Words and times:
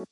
Hey 0.00 0.06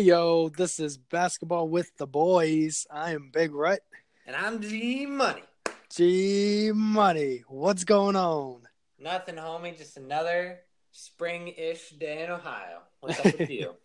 yo, 0.00 0.50
this 0.50 0.80
is 0.80 0.98
basketball 0.98 1.70
with 1.70 1.96
the 1.96 2.06
boys. 2.06 2.86
I 2.90 3.12
am 3.12 3.30
Big 3.32 3.54
Rut. 3.54 3.80
And 4.26 4.36
I'm 4.36 4.60
G 4.60 5.06
Money. 5.06 5.40
G 5.88 6.72
Money. 6.74 7.44
What's 7.48 7.84
going 7.84 8.16
on? 8.16 8.68
Nothing, 8.98 9.36
homie. 9.36 9.78
Just 9.78 9.96
another 9.96 10.58
spring-ish 10.92 11.88
day 11.90 12.24
in 12.24 12.30
Ohio. 12.30 12.80
What's 13.00 13.18
up 13.18 13.38
with 13.38 13.48
you? 13.50 13.76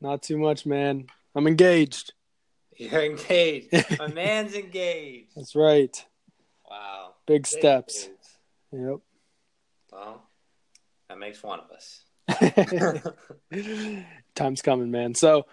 Not 0.00 0.22
too 0.22 0.38
much, 0.38 0.66
man. 0.66 1.06
I'm 1.36 1.46
engaged. 1.46 2.14
You're 2.78 3.04
engaged. 3.04 3.68
My 3.98 4.06
man's 4.06 4.54
engaged. 4.54 5.32
That's 5.36 5.56
right. 5.56 6.04
Wow. 6.70 7.14
Big 7.26 7.46
steps. 7.46 8.06
dudes. 8.06 8.38
Yep. 8.72 8.98
Well, 9.92 10.22
that 11.08 11.18
makes 11.18 11.42
one 11.42 11.60
of 11.60 11.70
us. 11.70 12.02
Time's 14.34 14.62
coming, 14.62 14.90
man. 14.90 15.14
So, 15.14 15.46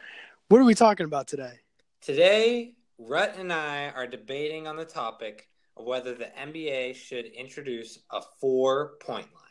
what 0.49 0.61
are 0.61 0.66
we 0.66 0.75
talking 0.75 1.05
about 1.05 1.27
today? 1.27 1.53
Today, 2.02 2.73
Rut 2.99 3.35
and 3.39 3.52
I 3.52 3.89
are 3.89 4.05
debating 4.05 4.67
on 4.67 4.75
the 4.75 4.85
topic 4.85 5.49
of 5.77 5.85
whether 5.85 6.13
the 6.13 6.31
NBA 6.39 6.95
should 6.95 7.25
introduce 7.25 7.97
a 8.11 8.21
four-point 8.39 9.27
line. 9.33 9.41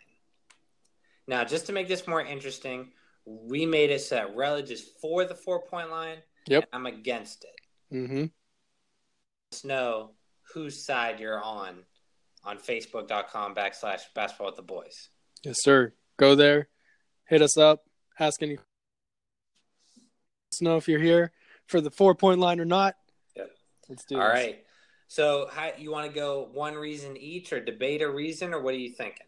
Now, 1.27 1.45
just 1.45 1.67
to 1.67 1.73
make 1.73 1.89
this 1.89 2.07
more 2.07 2.23
interesting, 2.23 2.93
we 3.27 3.67
made 3.67 3.91
it 3.91 4.01
so 4.01 4.31
that 4.37 4.71
is 4.71 4.91
for 5.01 5.25
the 5.25 5.35
four-point 5.35 5.91
line. 5.91 6.19
Yep. 6.47 6.69
I'm 6.73 6.87
against 6.87 7.45
it. 7.45 7.51
Mm-hmm. 7.93 8.17
Let 8.17 8.31
us 9.53 9.65
know 9.65 10.11
whose 10.53 10.85
side 10.85 11.21
you're 11.21 11.43
on 11.43 11.77
on 12.45 12.59
facebook.com 12.59 13.55
backslash 13.55 14.01
basketball 14.15 14.49
with 14.49 14.57
the 14.57 14.63
boys. 14.63 15.09
Yes, 15.45 15.63
sir. 15.63 15.93
Go 16.17 16.35
there, 16.35 16.69
hit 17.27 17.43
us 17.43 17.57
up, 17.59 17.85
ask 18.19 18.43
any. 18.43 18.57
Let 18.57 18.63
us 20.53 20.63
know 20.63 20.77
if 20.77 20.89
you're 20.89 21.01
here 21.01 21.33
for 21.67 21.81
the 21.81 21.91
four 21.91 22.15
point 22.15 22.41
line 22.41 22.61
or 22.61 22.65
not. 22.65 22.97
Yep. 23.37 23.51
Let's 23.89 24.05
do 24.05 24.21
All 24.21 24.29
this. 24.29 24.33
right. 24.33 24.65
So 25.09 25.49
how 25.53 25.71
you 25.79 25.91
want 25.91 26.07
to 26.07 26.13
go 26.13 26.49
one 26.53 26.75
reason 26.75 27.17
each 27.17 27.53
or 27.53 27.61
debate 27.61 28.03
a 28.03 28.11
reason 28.11 28.53
or 28.55 28.61
what 28.61 28.75
are 28.75 28.79
you 28.79 28.91
thinking? 28.91 29.27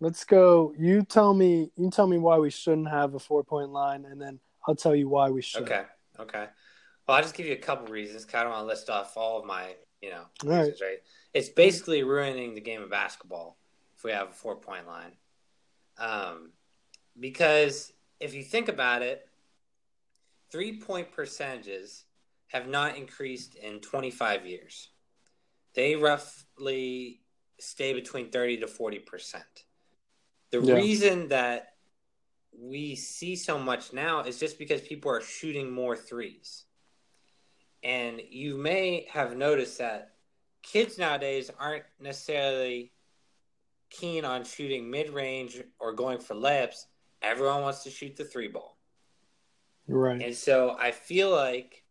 Let's 0.00 0.24
go. 0.24 0.74
You 0.78 1.02
tell 1.02 1.32
me. 1.32 1.70
You 1.76 1.90
tell 1.90 2.06
me 2.06 2.18
why 2.18 2.38
we 2.38 2.50
shouldn't 2.50 2.88
have 2.88 3.14
a 3.14 3.18
four 3.18 3.44
point 3.44 3.70
line, 3.70 4.04
and 4.04 4.20
then 4.20 4.40
I'll 4.66 4.74
tell 4.74 4.94
you 4.94 5.08
why 5.08 5.30
we 5.30 5.40
should. 5.40 5.62
Okay. 5.62 5.82
Okay. 6.18 6.46
Well, 7.06 7.16
I'll 7.16 7.22
just 7.22 7.34
give 7.34 7.46
you 7.46 7.52
a 7.52 7.56
couple 7.56 7.86
reasons. 7.88 8.26
I 8.32 8.42
don't 8.42 8.52
want 8.52 8.62
to 8.62 8.66
list 8.66 8.88
off 8.88 9.16
all 9.16 9.38
of 9.38 9.44
my, 9.44 9.74
you 10.00 10.10
know, 10.10 10.24
All 10.42 10.50
right. 10.50 10.60
reasons, 10.60 10.80
right? 10.80 10.98
It's 11.34 11.50
basically 11.50 12.02
ruining 12.02 12.54
the 12.54 12.60
game 12.60 12.82
of 12.82 12.90
basketball 12.90 13.58
if 13.96 14.04
we 14.04 14.12
have 14.12 14.28
a 14.28 14.32
four 14.32 14.56
point 14.56 14.86
line. 14.86 15.12
Um, 15.98 16.52
because 17.18 17.92
if 18.20 18.34
you 18.34 18.42
think 18.42 18.68
about 18.68 19.02
it, 19.02 19.28
three 20.50 20.80
point 20.80 21.12
percentages 21.12 22.04
have 22.48 22.68
not 22.68 22.96
increased 22.96 23.56
in 23.56 23.80
25 23.80 24.46
years. 24.46 24.90
They 25.74 25.96
roughly 25.96 27.20
stay 27.58 27.92
between 27.92 28.30
30 28.30 28.58
to 28.58 28.66
40%. 28.66 29.42
The 30.50 30.60
Yeah. 30.60 30.74
reason 30.76 31.28
that 31.28 31.74
we 32.56 32.94
see 32.94 33.34
so 33.34 33.58
much 33.58 33.92
now 33.92 34.20
is 34.20 34.38
just 34.38 34.58
because 34.58 34.80
people 34.80 35.10
are 35.10 35.20
shooting 35.20 35.70
more 35.70 35.96
threes. 35.96 36.64
And 37.84 38.20
you 38.30 38.56
may 38.56 39.06
have 39.12 39.36
noticed 39.36 39.78
that 39.78 40.12
kids 40.62 40.98
nowadays 40.98 41.50
aren't 41.60 41.84
necessarily 42.00 42.92
keen 43.90 44.24
on 44.24 44.44
shooting 44.44 44.90
mid 44.90 45.10
range 45.10 45.62
or 45.78 45.92
going 45.92 46.18
for 46.18 46.34
layups. 46.34 46.86
Everyone 47.22 47.62
wants 47.62 47.84
to 47.84 47.90
shoot 47.90 48.16
the 48.16 48.24
three 48.24 48.48
ball. 48.48 48.76
Right. 49.86 50.20
And 50.20 50.34
so 50.34 50.76
I 50.80 50.90
feel 50.90 51.30
like 51.30 51.84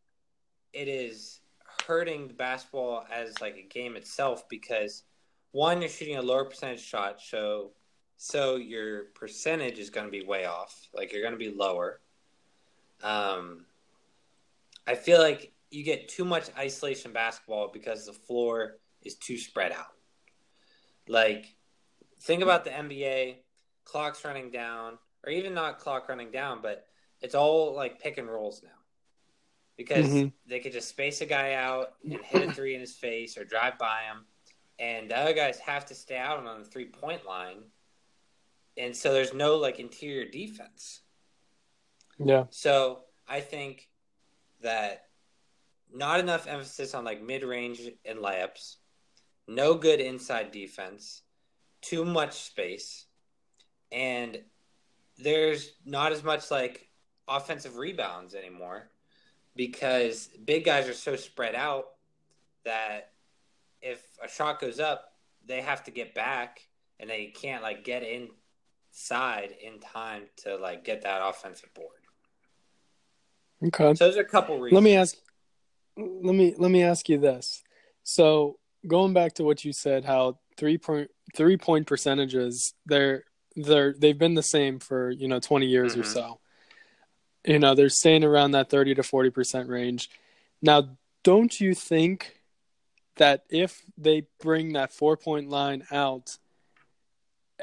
it 0.73 0.87
is 0.87 1.39
hurting 1.85 2.27
the 2.27 2.33
basketball 2.33 3.05
as 3.11 3.39
like 3.39 3.57
a 3.57 3.61
game 3.61 3.95
itself 3.95 4.49
because 4.49 5.03
one, 5.51 5.81
you're 5.81 5.89
shooting 5.89 6.17
a 6.17 6.21
lower 6.21 6.45
percentage 6.45 6.81
shot, 6.81 7.21
so 7.21 7.71
so 8.17 8.55
your 8.55 9.05
percentage 9.15 9.77
is 9.77 9.89
going 9.89 10.07
to 10.07 10.11
be 10.11 10.25
way 10.25 10.45
off. 10.45 10.87
Like 10.93 11.13
you're 11.13 11.21
going 11.21 11.33
to 11.33 11.37
be 11.37 11.53
lower. 11.55 11.99
Um, 13.03 13.65
I 14.87 14.95
feel 14.95 15.19
like 15.19 15.52
you 15.73 15.83
get 15.83 16.07
too 16.07 16.23
much 16.23 16.49
isolation 16.55 17.11
basketball 17.11 17.69
because 17.73 18.05
the 18.05 18.13
floor 18.13 18.77
is 19.01 19.15
too 19.15 19.37
spread 19.37 19.71
out. 19.71 19.87
Like, 21.07 21.55
think 22.21 22.43
about 22.43 22.63
the 22.63 22.69
NBA, 22.69 23.37
clock's 23.83 24.23
running 24.23 24.51
down, 24.51 24.99
or 25.25 25.31
even 25.31 25.53
not 25.53 25.79
clock 25.79 26.07
running 26.07 26.31
down, 26.31 26.61
but 26.61 26.85
it's 27.21 27.33
all 27.33 27.73
like 27.73 27.99
pick 27.99 28.19
and 28.19 28.29
rolls 28.29 28.61
now. 28.63 28.69
Because 29.75 30.05
Mhm. 30.05 30.33
they 30.45 30.59
could 30.59 30.73
just 30.73 30.89
space 30.89 31.21
a 31.21 31.25
guy 31.25 31.53
out 31.53 31.95
and 32.03 32.23
hit 32.23 32.47
a 32.47 32.53
three 32.53 32.75
in 32.75 32.79
his 32.81 32.95
face 32.95 33.35
or 33.35 33.43
drive 33.43 33.79
by 33.79 34.03
him, 34.03 34.27
and 34.77 35.09
the 35.09 35.17
other 35.17 35.33
guys 35.33 35.57
have 35.59 35.87
to 35.87 35.95
stay 35.95 36.17
out 36.17 36.45
on 36.45 36.59
the 36.59 36.69
three 36.69 36.89
point 36.89 37.25
line. 37.25 37.71
And 38.77 38.95
so 38.95 39.11
there's 39.11 39.33
no 39.33 39.57
like 39.57 39.79
interior 39.79 40.29
defense. 40.29 41.01
Yeah. 42.19 42.45
So 42.51 43.05
I 43.27 43.41
think 43.41 43.89
that 44.61 45.09
not 45.93 46.19
enough 46.19 46.47
emphasis 46.47 46.93
on 46.93 47.05
like 47.05 47.21
mid 47.21 47.43
range 47.43 47.81
and 48.05 48.19
layups, 48.19 48.77
no 49.47 49.75
good 49.75 49.99
inside 49.99 50.51
defense, 50.51 51.21
too 51.81 52.03
much 52.03 52.33
space, 52.33 53.05
and 53.91 54.39
there's 55.17 55.73
not 55.85 56.11
as 56.11 56.23
much 56.23 56.49
like 56.49 56.89
offensive 57.27 57.77
rebounds 57.77 58.35
anymore 58.35 58.89
because 59.55 60.29
big 60.45 60.65
guys 60.65 60.89
are 60.89 60.93
so 60.93 61.15
spread 61.15 61.55
out 61.55 61.85
that 62.65 63.11
if 63.81 64.01
a 64.23 64.27
shot 64.27 64.59
goes 64.59 64.79
up, 64.79 65.13
they 65.45 65.61
have 65.61 65.83
to 65.83 65.91
get 65.91 66.15
back 66.15 66.61
and 66.99 67.09
they 67.09 67.27
can't 67.27 67.61
like 67.61 67.83
get 67.83 68.03
inside 68.03 69.53
in 69.61 69.79
time 69.79 70.23
to 70.37 70.55
like 70.55 70.83
get 70.83 71.03
that 71.03 71.21
offensive 71.23 71.73
board. 71.73 71.89
Okay. 73.65 73.93
So 73.95 74.05
those 74.05 74.17
are 74.17 74.21
a 74.21 74.25
couple 74.25 74.59
reasons. 74.59 74.73
Let 74.73 74.83
me 74.83 74.95
ask. 74.95 75.15
Let 75.97 76.35
me 76.35 76.55
let 76.57 76.71
me 76.71 76.83
ask 76.83 77.07
you 77.09 77.17
this. 77.19 77.61
So 78.03 78.57
going 78.87 79.13
back 79.13 79.33
to 79.35 79.43
what 79.43 79.63
you 79.63 79.73
said, 79.73 80.05
how 80.05 80.39
three 80.57 80.77
point 80.77 81.11
three 81.35 81.57
point 81.57 81.87
percentages 81.87 82.73
they're 82.85 83.23
they're 83.55 83.93
they've 83.97 84.17
been 84.17 84.33
the 84.33 84.43
same 84.43 84.79
for 84.79 85.11
you 85.11 85.27
know 85.27 85.39
twenty 85.39 85.67
years 85.67 85.95
or 85.95 86.01
Mhm. 86.01 86.13
so. 86.13 86.39
You 87.45 87.59
know 87.59 87.75
they're 87.75 87.89
staying 87.89 88.23
around 88.23 88.51
that 88.51 88.69
thirty 88.69 88.95
to 88.95 89.03
forty 89.03 89.29
percent 89.29 89.69
range. 89.69 90.09
Now, 90.61 90.97
don't 91.23 91.59
you 91.59 91.73
think 91.75 92.39
that 93.17 93.43
if 93.49 93.83
they 93.97 94.27
bring 94.39 94.73
that 94.73 94.91
four 94.91 95.17
point 95.17 95.49
line 95.49 95.85
out, 95.91 96.37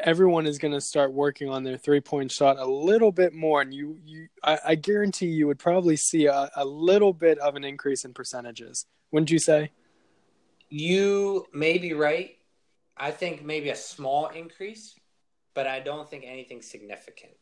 everyone 0.05 0.47
is 0.47 0.59
going 0.59 0.73
to 0.73 0.81
start 0.81 1.13
working 1.13 1.49
on 1.49 1.65
their 1.65 1.77
three 1.77 2.01
point 2.01 2.31
shot 2.31 2.59
a 2.59 2.65
little 2.65 3.13
bit 3.13 3.33
more, 3.35 3.63
and 3.63 3.73
you 3.73 3.99
you 4.05 4.29
I, 4.43 4.59
I 4.69 4.75
guarantee 4.75 5.27
you 5.27 5.47
would 5.47 5.59
probably 5.59 5.97
see 5.97 6.27
a, 6.27 6.51
a 6.57 6.65
little 6.65 7.13
bit 7.13 7.39
of 7.39 7.57
an 7.57 7.65
increase 7.65 8.05
in 8.05 8.13
percentages. 8.13 8.87
Wouldn't 9.11 9.31
you 9.31 9.39
say? 9.39 9.73
You 10.69 11.47
may 11.53 11.79
be 11.79 11.93
right. 11.95 12.37
I 12.97 13.11
think 13.11 13.45
maybe 13.45 13.71
a 13.71 13.77
small 13.77 14.29
increase, 14.29 14.95
but 15.55 15.67
I 15.67 15.81
don't 15.81 16.09
think 16.09 16.25
anything 16.27 16.63
significant. 16.63 17.33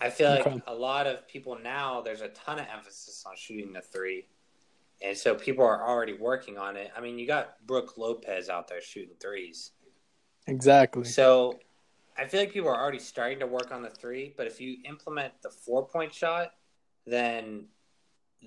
I 0.00 0.10
feel 0.10 0.30
like 0.30 0.46
Okay. 0.46 0.62
a 0.66 0.74
lot 0.74 1.06
of 1.06 1.26
people 1.28 1.58
now, 1.62 2.00
there's 2.00 2.20
a 2.20 2.28
ton 2.28 2.58
of 2.58 2.66
emphasis 2.72 3.24
on 3.26 3.34
shooting 3.36 3.72
the 3.72 3.80
three. 3.80 4.26
And 5.02 5.16
so 5.16 5.34
people 5.34 5.64
are 5.64 5.86
already 5.86 6.14
working 6.14 6.58
on 6.58 6.76
it. 6.76 6.90
I 6.96 7.00
mean, 7.00 7.18
you 7.18 7.26
got 7.26 7.64
Brooke 7.66 7.96
Lopez 7.96 8.48
out 8.50 8.68
there 8.68 8.82
shooting 8.82 9.14
threes. 9.20 9.72
Exactly. 10.50 11.04
So 11.04 11.60
I 12.18 12.26
feel 12.26 12.40
like 12.40 12.52
people 12.52 12.68
are 12.68 12.78
already 12.78 12.98
starting 12.98 13.38
to 13.38 13.46
work 13.46 13.70
on 13.70 13.82
the 13.82 13.88
three, 13.88 14.34
but 14.36 14.48
if 14.48 14.60
you 14.60 14.78
implement 14.84 15.32
the 15.42 15.50
four 15.50 15.86
point 15.86 16.12
shot, 16.12 16.50
then 17.06 17.66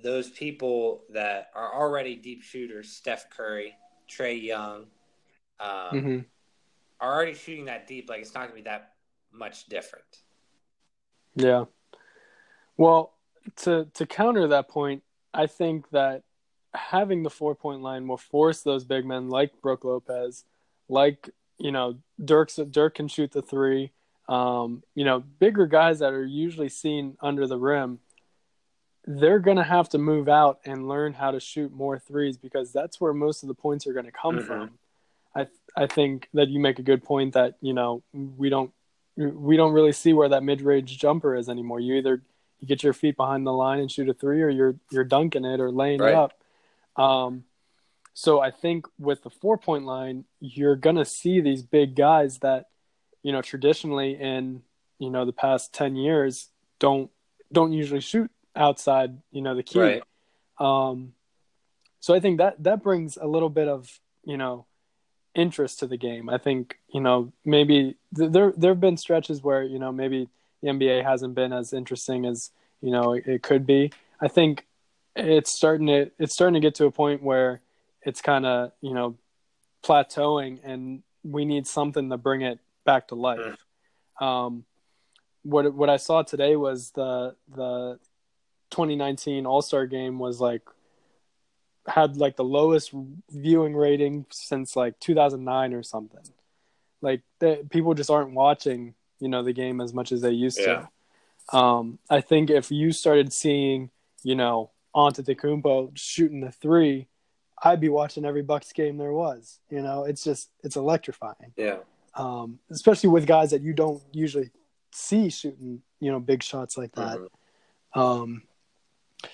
those 0.03 0.29
people 0.29 1.03
that 1.13 1.49
are 1.55 1.73
already 1.73 2.15
deep 2.15 2.43
shooters, 2.43 2.89
Steph 2.89 3.29
Curry, 3.29 3.73
Trae 4.09 4.43
Young, 4.43 4.87
um, 5.59 5.89
hmm 5.89 6.19
are 6.99 7.13
already 7.13 7.33
shooting 7.33 7.65
that 7.65 7.87
deep. 7.87 8.09
Like 8.09 8.21
it's 8.21 8.33
not 8.33 8.49
going 8.49 8.51
to 8.51 8.55
be 8.55 8.69
that 8.69 8.93
much 9.31 9.65
different. 9.65 10.05
Yeah. 11.35 11.65
Well, 12.77 13.13
to 13.57 13.87
to 13.93 14.05
counter 14.05 14.47
that 14.47 14.67
point, 14.67 15.03
I 15.33 15.47
think 15.47 15.89
that 15.91 16.23
having 16.73 17.23
the 17.23 17.29
four 17.29 17.55
point 17.55 17.81
line 17.81 18.07
will 18.07 18.17
force 18.17 18.61
those 18.61 18.83
big 18.83 19.05
men 19.05 19.29
like 19.29 19.61
Brooke 19.61 19.83
Lopez, 19.83 20.45
like 20.89 21.29
you 21.65 21.71
know 21.71 21.87
Dirk's 22.23 22.57
Dirk 22.69 22.95
can 22.95 23.07
shoot 23.07 23.31
the 23.31 23.41
three. 23.41 23.91
Um, 24.29 24.83
you 24.95 25.03
know, 25.05 25.19
bigger 25.39 25.65
guys 25.67 25.99
that 25.99 26.13
are 26.13 26.23
usually 26.25 26.69
seen 26.69 27.17
under 27.21 27.47
the 27.47 27.57
rim. 27.57 27.99
they're 29.05 29.39
going 29.39 29.57
to 29.57 29.63
have 29.63 29.89
to 29.89 29.97
move 29.97 30.29
out 30.29 30.59
and 30.63 30.87
learn 30.87 31.11
how 31.13 31.29
to 31.31 31.39
shoot 31.39 31.73
more 31.73 31.99
threes 31.99 32.37
because 32.37 32.71
that's 32.71 33.01
where 33.01 33.11
most 33.13 33.43
of 33.43 33.47
the 33.49 33.53
points 33.53 33.85
are 33.85 33.91
going 33.91 34.05
to 34.05 34.13
come 34.13 34.37
Mhm. 34.37 34.45
from. 34.47 34.69
I 35.35 35.47
I 35.75 35.87
think 35.87 36.29
that 36.33 36.47
you 36.49 36.59
make 36.59 36.79
a 36.79 36.83
good 36.83 37.03
point 37.03 37.33
that 37.33 37.55
you 37.59 37.73
know 37.73 38.01
we 38.13 38.47
don't 38.49 38.71
we 39.17 39.57
don't 39.57 39.73
really 39.73 39.91
see 39.91 40.13
where 40.13 40.29
that 40.29 40.43
mid 40.43 40.61
range 40.61 40.97
jumper 40.97 41.35
is 41.35 41.49
anymore. 41.49 41.79
You 41.81 41.95
either 41.95 42.21
you 42.61 42.67
get 42.67 42.81
your 42.83 42.93
feet 42.93 43.17
behind 43.17 43.45
the 43.45 43.51
line 43.51 43.79
and 43.81 43.91
shoot 43.91 44.07
a 44.07 44.13
three, 44.13 44.41
or 44.41 44.49
you're 44.49 44.75
you're 44.89 45.03
dunking 45.03 45.43
it 45.43 45.59
or 45.59 45.69
laying 45.71 45.99
Right. 45.99 46.13
it 46.13 46.15
up. 46.15 46.31
Um, 46.95 47.43
so 48.13 48.39
I 48.39 48.51
think 48.51 48.85
with 48.99 49.23
the 49.23 49.29
four 49.29 49.57
point 49.57 49.85
line, 49.85 50.25
you're 50.39 50.75
gonna 50.75 51.05
see 51.05 51.41
these 51.41 51.63
big 51.63 51.95
guys 51.95 52.39
that 52.39 52.65
you 53.23 53.31
know 53.31 53.41
traditionally 53.41 54.13
in 54.19 54.61
you 54.99 55.09
know 55.09 55.25
the 55.25 55.33
past 55.33 55.73
ten 55.73 55.95
years 55.95 56.49
don't 56.79 57.09
don't 57.51 57.71
usually 57.71 58.01
shoot 58.01 58.29
outside 58.55 59.17
you 59.31 59.41
know 59.41 59.55
the 59.55 59.63
key. 59.63 59.79
Right. 59.79 60.03
Um, 60.59 61.13
so 61.99 62.13
I 62.13 62.19
think 62.19 62.37
that 62.37 62.61
that 62.63 62.83
brings 62.83 63.17
a 63.17 63.25
little 63.25 63.49
bit 63.49 63.67
of 63.67 63.99
you 64.23 64.37
know 64.37 64.65
interest 65.33 65.79
to 65.79 65.87
the 65.87 65.97
game. 65.97 66.29
I 66.29 66.37
think 66.37 66.77
you 66.93 67.01
know 67.01 67.33
maybe 67.43 67.95
th- 68.15 68.31
there 68.31 68.53
there 68.55 68.71
have 68.71 68.81
been 68.81 68.97
stretches 68.97 69.41
where 69.41 69.63
you 69.63 69.79
know 69.79 69.91
maybe 69.91 70.29
the 70.61 70.69
NBA 70.69 71.03
hasn't 71.03 71.33
been 71.33 71.51
as 71.51 71.73
interesting 71.73 72.25
as 72.25 72.51
you 72.79 72.91
know 72.91 73.13
it, 73.13 73.25
it 73.25 73.41
could 73.41 73.65
be. 73.65 73.91
I 74.21 74.27
think 74.27 74.67
it's 75.15 75.51
starting 75.51 75.87
to 75.87 76.11
it's 76.19 76.33
starting 76.33 76.53
to 76.53 76.59
get 76.59 76.75
to 76.75 76.85
a 76.85 76.91
point 76.91 77.23
where 77.23 77.61
it's 78.05 78.21
kind 78.21 78.45
of 78.45 78.71
you 78.81 78.93
know 78.93 79.15
plateauing, 79.83 80.59
and 80.63 81.03
we 81.23 81.45
need 81.45 81.67
something 81.67 82.09
to 82.09 82.17
bring 82.17 82.41
it 82.41 82.59
back 82.85 83.07
to 83.09 83.15
life. 83.15 83.39
Um, 84.19 84.65
what 85.43 85.73
what 85.73 85.89
I 85.89 85.97
saw 85.97 86.21
today 86.23 86.55
was 86.55 86.91
the 86.91 87.35
the 87.49 87.99
2019 88.71 89.45
All 89.45 89.61
Star 89.61 89.85
Game 89.85 90.19
was 90.19 90.39
like 90.39 90.61
had 91.85 92.15
like 92.17 92.37
the 92.37 92.43
lowest 92.43 92.91
viewing 93.29 93.75
rating 93.75 94.25
since 94.31 94.75
like 94.75 94.99
2009 94.99 95.73
or 95.73 95.83
something. 95.83 96.23
Like 97.01 97.21
the, 97.39 97.67
people 97.69 97.93
just 97.93 98.09
aren't 98.09 98.31
watching, 98.33 98.93
you 99.19 99.27
know, 99.27 99.43
the 99.43 99.51
game 99.51 99.81
as 99.81 99.93
much 99.93 100.13
as 100.13 100.21
they 100.21 100.31
used 100.31 100.59
Yeah. 100.59 100.87
to. 101.51 101.57
Um, 101.57 101.99
I 102.09 102.21
think 102.21 102.49
if 102.49 102.71
you 102.71 102.93
started 102.93 103.33
seeing, 103.33 103.89
you 104.23 104.33
know, 104.35 104.71
Antetokounmpo 104.95 105.91
shooting 105.97 106.39
the 106.39 106.51
three, 106.51 107.07
I'd 107.63 107.79
be 107.79 107.89
watching 107.89 108.25
every 108.25 108.41
Bucks 108.41 108.71
game 108.73 108.97
there 108.97 109.13
was. 109.13 109.59
You 109.69 109.81
know, 109.81 110.03
it's 110.03 110.23
just 110.23 110.49
it's 110.63 110.75
electrifying 110.75 111.53
Yeah. 111.57 111.77
um, 112.15 112.59
especially 112.69 113.09
with 113.09 113.25
guys 113.25 113.51
that 113.51 113.61
you 113.61 113.73
don't 113.73 114.01
usually 114.11 114.51
see 114.91 115.29
shooting, 115.29 115.81
you 115.99 116.11
know, 116.11 116.19
big 116.19 116.43
shots 116.43 116.77
like 116.77 116.91
that. 116.95 117.17
Mhm. 117.19 117.99
Um, 117.99 118.43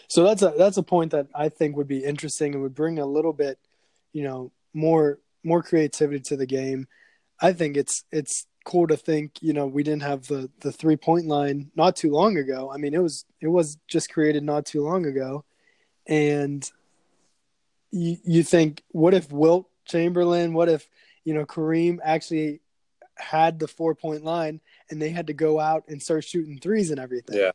so 0.07 0.23
that's 0.23 0.41
a 0.41 0.53
that's 0.57 0.77
a 0.77 0.83
point 0.83 1.11
that 1.11 1.27
I 1.33 1.49
think 1.49 1.75
would 1.75 1.87
be 1.87 2.03
interesting 2.03 2.53
and 2.53 2.61
would 2.63 2.75
bring 2.75 2.99
a 2.99 3.05
little 3.05 3.33
bit, 3.33 3.57
you 4.13 4.23
know, 4.23 4.51
more 4.73 5.19
more 5.43 5.63
creativity 5.63 6.19
to 6.19 6.37
the 6.37 6.45
game. 6.45 6.87
I 7.41 7.53
think 7.53 7.77
it's 7.77 8.03
it's 8.11 8.45
cool 8.65 8.85
to 8.87 8.97
think, 8.97 9.41
you 9.41 9.53
know, 9.53 9.65
we 9.65 9.81
didn't 9.83 10.03
have 10.03 10.27
the 10.27 10.49
the 10.59 10.71
three 10.71 10.97
point 10.97 11.25
line 11.25 11.71
not 11.75 11.95
too 11.95 12.11
long 12.11 12.37
ago. 12.37 12.69
I 12.71 12.77
mean, 12.77 12.93
it 12.93 13.01
was 13.01 13.25
it 13.41 13.47
was 13.47 13.77
just 13.87 14.11
created 14.13 14.43
not 14.43 14.65
too 14.65 14.83
long 14.83 15.05
ago, 15.05 15.43
and 16.05 16.69
you 17.91 18.18
you 18.24 18.44
think, 18.44 18.83
what 18.89 19.13
if 19.13 19.31
Wilt 19.31 19.68
Chamberlain, 19.86 20.53
what 20.53 20.69
if 20.69 20.88
you 21.24 21.33
know 21.33 21.45
Kareem 21.45 22.00
actually 22.03 22.62
had 23.18 23.59
the 23.59 23.68
four 23.68 23.95
point 23.95 24.24
line 24.24 24.62
and 24.89 25.01
they 25.01 25.09
had 25.09 25.27
to 25.27 25.33
go 25.33 25.59
out 25.59 25.83
and 25.88 26.01
start 26.01 26.24
shooting 26.24 26.57
threes 26.59 26.89
and 26.89 27.00
everything 27.00 27.38
Yeah. 27.38 27.51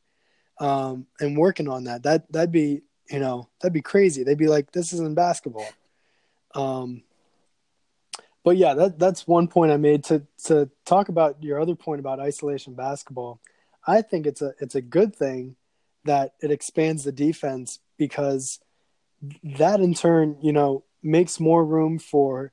um, 0.61 1.07
and 1.21 1.37
working 1.39 1.69
on 1.69 1.85
that. 1.85 2.03
That 2.03 2.31
that'd 2.33 2.53
be 2.53 2.83
you 3.11 3.19
know 3.21 3.49
that'd 3.61 3.73
be 3.73 3.81
crazy. 3.83 4.25
They'd 4.25 4.39
be 4.39 4.49
like, 4.49 4.73
this 4.73 4.93
isn't 4.93 5.15
basketball. 5.15 5.69
Um, 6.55 7.03
but 8.45 8.57
yeah, 8.59 8.75
that 8.75 8.99
that's 8.99 9.27
one 9.27 9.49
point 9.49 9.73
I 9.73 9.77
made 9.79 10.05
to 10.05 10.23
to 10.45 10.69
talk 10.85 11.09
about 11.09 11.43
your 11.43 11.61
other 11.61 11.75
point 11.75 12.01
about 12.01 12.21
isolation 12.21 12.75
basketball. 12.75 13.41
I 13.87 14.03
think 14.03 14.27
it's 14.27 14.43
a 14.43 14.53
it's 14.61 14.75
a 14.75 14.83
good 14.83 15.17
thing 15.17 15.57
that 16.05 16.35
it 16.43 16.51
expands 16.51 17.05
the 17.05 17.13
defense 17.13 17.79
because 17.97 18.61
that 19.59 19.81
in 19.81 19.95
turn, 19.95 20.37
you 20.43 20.53
know, 20.53 20.85
makes 21.03 21.39
more 21.39 21.65
room 21.65 21.99
for 21.99 22.53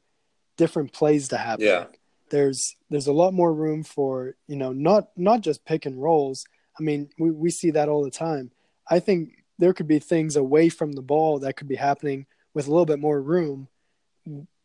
different 0.57 0.93
plays 0.93 1.29
to 1.29 1.37
happen. 1.37 1.65
Yeah. 1.65 1.85
There's 2.29 2.75
there's 2.89 3.07
a 3.07 3.13
lot 3.13 3.33
more 3.33 3.53
room 3.53 3.83
for, 3.83 4.35
you 4.47 4.55
know, 4.55 4.71
not 4.71 5.09
not 5.17 5.41
just 5.41 5.65
pick 5.65 5.85
and 5.85 6.01
rolls. 6.01 6.45
I 6.79 6.83
mean, 6.83 7.09
we, 7.19 7.31
we 7.31 7.49
see 7.49 7.71
that 7.71 7.89
all 7.89 8.03
the 8.03 8.11
time. 8.11 8.51
I 8.89 8.99
think 8.99 9.43
there 9.59 9.73
could 9.73 9.87
be 9.87 9.99
things 9.99 10.35
away 10.35 10.69
from 10.69 10.93
the 10.93 11.01
ball 11.01 11.39
that 11.39 11.55
could 11.55 11.67
be 11.67 11.75
happening 11.75 12.25
with 12.53 12.67
a 12.67 12.71
little 12.71 12.85
bit 12.85 12.99
more 12.99 13.21
room 13.21 13.67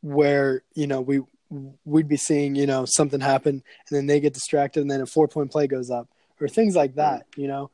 where, 0.01 0.63
you 0.75 0.87
know, 0.87 1.01
we 1.01 1.21
we'd 1.85 2.09
be 2.09 2.17
seeing, 2.17 2.55
you 2.55 2.67
know, 2.67 2.85
something 2.85 3.21
happen 3.21 3.55
and 3.55 3.63
then 3.97 4.07
they 4.07 4.21
get 4.21 4.35
distracted 4.35 4.81
and 4.81 4.91
then 4.91 5.01
a 5.01 5.07
four 5.07 5.29
point 5.29 5.51
play 5.51 5.67
goes 5.67 5.91
up 5.91 6.09
or 6.41 6.49
things 6.49 6.77
like 6.77 6.95
that, 6.97 7.27
you 7.37 7.49
know. 7.49 7.71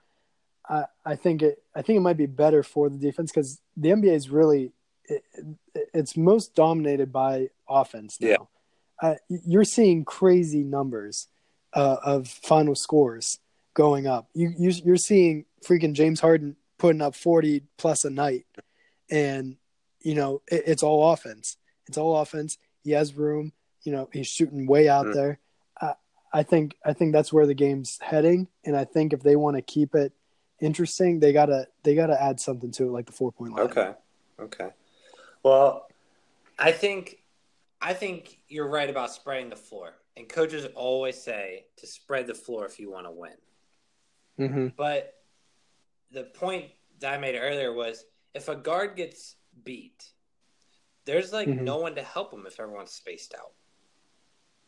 I, 0.68 0.84
I 1.04 1.16
think 1.16 1.42
it 1.42 1.62
I 1.74 1.82
think 1.82 1.96
it 1.96 2.00
might 2.00 2.16
be 2.16 2.26
better 2.26 2.62
for 2.62 2.88
the 2.88 2.96
defense 2.98 3.30
because 3.32 3.60
the 3.76 3.88
NBA 3.90 4.12
is 4.14 4.28
really 4.30 4.72
it, 5.04 5.22
it- 5.34 5.46
it's 5.94 6.16
most 6.16 6.54
dominated 6.54 7.12
by 7.12 7.48
offense 7.68 8.18
now. 8.20 8.28
Yeah. 8.28 8.36
Uh, 9.00 9.14
you're 9.28 9.64
seeing 9.64 10.04
crazy 10.04 10.62
numbers 10.62 11.28
uh, 11.72 11.96
of 12.04 12.28
final 12.28 12.74
scores 12.74 13.38
going 13.74 14.06
up. 14.06 14.28
You, 14.34 14.52
you 14.56 14.70
you're 14.84 14.96
seeing 14.96 15.44
freaking 15.66 15.94
James 15.94 16.20
Harden 16.20 16.56
putting 16.78 17.00
up 17.00 17.14
40 17.14 17.62
plus 17.78 18.04
a 18.04 18.10
night, 18.10 18.44
and 19.10 19.56
you 20.02 20.14
know 20.14 20.42
it, 20.50 20.64
it's 20.66 20.82
all 20.82 21.12
offense. 21.12 21.56
It's 21.88 21.98
all 21.98 22.16
offense. 22.18 22.58
He 22.84 22.92
has 22.92 23.14
room. 23.14 23.52
You 23.82 23.92
know 23.92 24.08
he's 24.12 24.28
shooting 24.28 24.66
way 24.66 24.88
out 24.88 25.06
Mm. 25.06 25.14
there. 25.14 25.38
I 25.80 25.94
I 26.32 26.42
think 26.42 26.76
I 26.84 26.92
think 26.92 27.12
that's 27.12 27.32
where 27.32 27.46
the 27.46 27.54
game's 27.54 27.98
heading, 28.00 28.48
and 28.64 28.76
I 28.76 28.84
think 28.84 29.12
if 29.12 29.22
they 29.22 29.36
want 29.36 29.56
to 29.56 29.62
keep 29.62 29.94
it 29.94 30.12
interesting, 30.62 31.20
they 31.20 31.32
gotta 31.32 31.66
they 31.82 31.94
gotta 31.94 32.20
add 32.20 32.40
something 32.40 32.70
to 32.72 32.84
it, 32.84 32.92
like 32.92 33.06
the 33.06 33.12
four 33.12 33.32
point 33.32 33.52
line. 33.52 33.66
Okay. 33.66 33.92
Okay. 34.40 34.68
Well, 35.42 35.86
I 36.58 36.72
think 36.72 37.18
I 37.80 37.92
think 37.92 38.38
you're 38.48 38.68
right 38.68 38.88
about 38.88 39.10
spreading 39.12 39.50
the 39.50 39.56
floor. 39.56 39.94
And 40.16 40.28
coaches 40.28 40.66
always 40.74 41.20
say 41.20 41.64
to 41.78 41.86
spread 41.86 42.26
the 42.26 42.34
floor 42.34 42.66
if 42.66 42.78
you 42.78 42.90
want 42.90 43.06
to 43.06 43.10
win. 43.10 43.32
Mm-hmm. 44.38 44.66
But 44.76 45.14
the 46.10 46.24
point 46.24 46.66
that 47.00 47.14
I 47.14 47.18
made 47.18 47.34
earlier 47.36 47.72
was 47.72 48.04
if 48.34 48.48
a 48.48 48.54
guard 48.54 48.94
gets 48.94 49.36
beat, 49.64 50.04
there's 51.06 51.32
like 51.32 51.48
Mhm. 51.48 51.62
no 51.62 51.78
one 51.78 51.94
to 51.94 52.02
help 52.02 52.32
him 52.32 52.46
if 52.46 52.60
everyone's 52.60 52.92
spaced 52.92 53.34
out. 53.34 53.52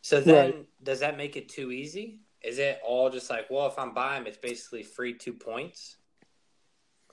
So 0.00 0.20
then, 0.20 0.50
Right. 0.52 0.68
does 0.82 1.00
that 1.00 1.16
make 1.16 1.36
it 1.36 1.48
too 1.50 1.70
easy? 1.70 2.20
Is 2.44 2.58
it 2.58 2.80
all 2.86 3.10
just 3.10 3.30
like, 3.30 3.50
well, 3.50 3.66
if 3.66 3.78
I'm 3.78 3.94
by 3.94 4.18
him, 4.18 4.26
it's 4.26 4.36
basically 4.36 4.82
free 4.82 5.14
two 5.14 5.32
points? 5.32 5.96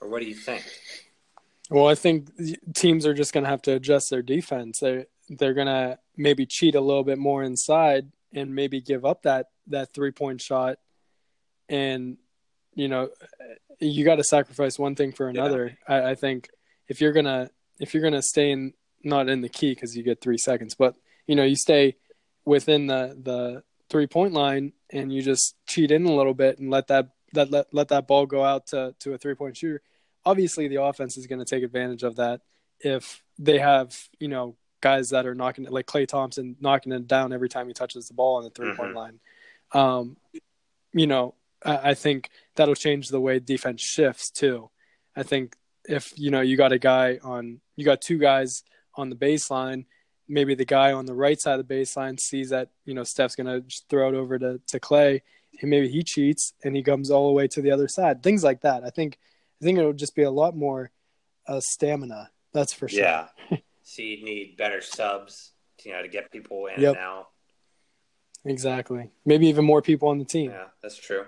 Or 0.00 0.08
what 0.08 0.20
do 0.20 0.26
you 0.26 0.34
think? 0.34 0.64
Well, 1.70 1.88
I 1.88 1.94
think 1.94 2.28
teams 2.74 3.06
are 3.06 3.14
just 3.14 3.32
going 3.32 3.44
to 3.44 3.50
have 3.50 3.62
to 3.62 3.72
adjust 3.72 4.10
their 4.10 4.22
defense. 4.22 4.80
They 4.80 5.06
they're 5.28 5.54
going 5.54 5.68
to 5.68 5.98
maybe 6.16 6.44
cheat 6.44 6.74
a 6.74 6.80
little 6.80 7.04
bit 7.04 7.18
more 7.18 7.42
inside 7.42 8.10
and 8.34 8.54
maybe 8.54 8.80
give 8.80 9.04
up 9.04 9.22
that 9.22 9.46
that 9.68 9.94
three 9.94 10.10
point 10.10 10.42
shot. 10.42 10.78
And 11.68 12.18
you 12.74 12.88
know, 12.88 13.10
you 13.80 14.04
got 14.04 14.16
to 14.16 14.24
sacrifice 14.24 14.78
one 14.78 14.94
thing 14.94 15.12
for 15.12 15.28
another. 15.28 15.78
I, 15.88 16.10
I 16.10 16.14
think 16.14 16.50
if 16.88 17.00
you're 17.00 17.12
gonna 17.12 17.50
if 17.80 17.94
you're 17.94 18.02
gonna 18.02 18.22
stay 18.22 18.50
in 18.50 18.74
not 19.02 19.28
in 19.28 19.40
the 19.40 19.48
key 19.48 19.74
because 19.74 19.96
you 19.96 20.02
get 20.02 20.20
three 20.20 20.38
seconds, 20.38 20.74
but 20.74 20.94
you 21.26 21.34
know 21.34 21.44
you 21.44 21.56
stay 21.56 21.96
within 22.44 22.86
the 22.86 23.16
the 23.22 23.62
three 23.88 24.06
point 24.06 24.32
line 24.32 24.72
and 24.92 25.12
you 25.12 25.22
just 25.22 25.56
cheat 25.66 25.90
in 25.90 26.04
a 26.06 26.12
little 26.14 26.34
bit 26.34 26.58
and 26.58 26.70
let 26.70 26.86
that 26.88 27.08
that 27.32 27.50
let, 27.50 27.66
let 27.72 27.88
that 27.88 28.06
ball 28.06 28.26
go 28.26 28.44
out 28.44 28.66
to 28.68 28.94
to 29.00 29.14
a 29.14 29.18
three 29.18 29.34
point 29.34 29.56
shooter 29.56 29.82
obviously 30.24 30.68
the 30.68 30.80
offense 30.82 31.16
is 31.16 31.26
going 31.26 31.38
to 31.38 31.44
take 31.44 31.64
advantage 31.64 32.02
of 32.02 32.16
that 32.16 32.40
if 32.80 33.22
they 33.38 33.58
have 33.58 33.96
you 34.20 34.28
know 34.28 34.54
guys 34.80 35.10
that 35.10 35.26
are 35.26 35.34
knocking 35.34 35.64
it 35.64 35.72
like 35.72 35.86
Klay 35.86 36.06
Thompson 36.06 36.56
knocking 36.60 36.92
it 36.92 37.06
down 37.06 37.32
every 37.32 37.48
time 37.48 37.68
he 37.68 37.72
touches 37.72 38.06
the 38.08 38.14
ball 38.14 38.36
on 38.36 38.44
the 38.44 38.50
3 38.50 38.74
point 38.74 38.92
Mhm. 38.92 38.94
line. 38.94 39.20
Um, 39.72 40.16
you 40.92 41.06
know, 41.06 41.34
I, 41.64 41.90
I 41.90 41.94
think 41.94 42.28
that'll 42.56 42.74
change 42.74 43.08
the 43.08 43.20
way 43.20 43.38
defense 43.38 43.80
shifts 43.80 44.30
too. 44.30 44.70
I 45.16 45.22
think 45.22 45.56
if 45.88 46.12
you 46.18 46.30
know 46.30 46.40
you 46.40 46.56
got 46.56 46.72
a 46.72 46.78
guy 46.78 47.18
on 47.22 47.60
you 47.76 47.84
got 47.84 48.00
two 48.02 48.18
guys 48.18 48.64
on 48.96 49.08
the 49.08 49.16
baseline, 49.16 49.86
maybe 50.32 50.54
the 50.54 50.64
guy 50.64 50.92
on 50.92 51.04
the 51.06 51.14
right 51.14 51.40
side 51.40 51.60
of 51.60 51.68
the 51.68 51.74
baseline 51.74 52.18
sees 52.18 52.50
that 52.50 52.70
you 52.84 52.94
know 52.94 53.04
Steph's 53.04 53.36
going 53.36 53.46
to 53.46 53.60
just 53.60 53.88
throw 53.88 54.08
it 54.08 54.14
over 54.14 54.38
to 54.38 54.60
to 54.66 54.80
Klay, 54.80 55.20
and 55.60 55.70
maybe 55.70 55.88
he 55.88 56.02
cheats 56.02 56.54
and 56.64 56.74
he 56.74 56.82
comes 56.82 57.10
all 57.10 57.28
the 57.28 57.34
way 57.34 57.46
to 57.48 57.60
the 57.62 57.70
other 57.70 57.88
side. 57.88 58.22
Things 58.22 58.42
like 58.42 58.62
that. 58.62 58.82
I 58.84 58.90
think 58.90 59.18
I 59.60 59.64
think 59.64 59.78
it'll 59.78 59.92
just 59.92 60.16
be 60.16 60.22
a 60.22 60.30
lot 60.30 60.56
more 60.56 60.90
uh, 61.46 61.60
stamina. 61.60 62.30
That's 62.52 62.72
for 62.72 62.88
sure. 62.88 63.00
Yeah. 63.00 63.28
so 63.82 64.02
you 64.02 64.24
need 64.24 64.56
better 64.56 64.80
subs, 64.80 65.52
you 65.84 65.92
know, 65.92 66.02
to 66.02 66.08
get 66.08 66.30
people 66.30 66.66
in 66.66 66.80
Yep. 66.80 66.96
and 66.96 66.98
out. 67.04 67.28
Exactly. 68.44 69.10
Maybe 69.24 69.46
even 69.46 69.64
more 69.64 69.82
people 69.82 70.08
on 70.08 70.18
the 70.18 70.24
team. 70.24 70.50
Yeah, 70.50 70.66
that's 70.82 70.96
true. 70.96 71.24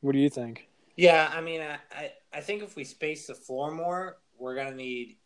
What 0.00 0.12
do 0.12 0.18
you 0.18 0.30
think? 0.30 0.68
Yeah, 0.96 1.30
I 1.32 1.40
mean, 1.40 1.60
I, 1.60 1.78
I 1.90 2.12
I 2.32 2.40
think 2.40 2.62
if 2.62 2.76
we 2.76 2.84
space 2.84 3.26
the 3.26 3.34
floor 3.34 3.70
more, 3.70 4.18
we're 4.38 4.54
gonna 4.54 4.76
need 4.76 5.16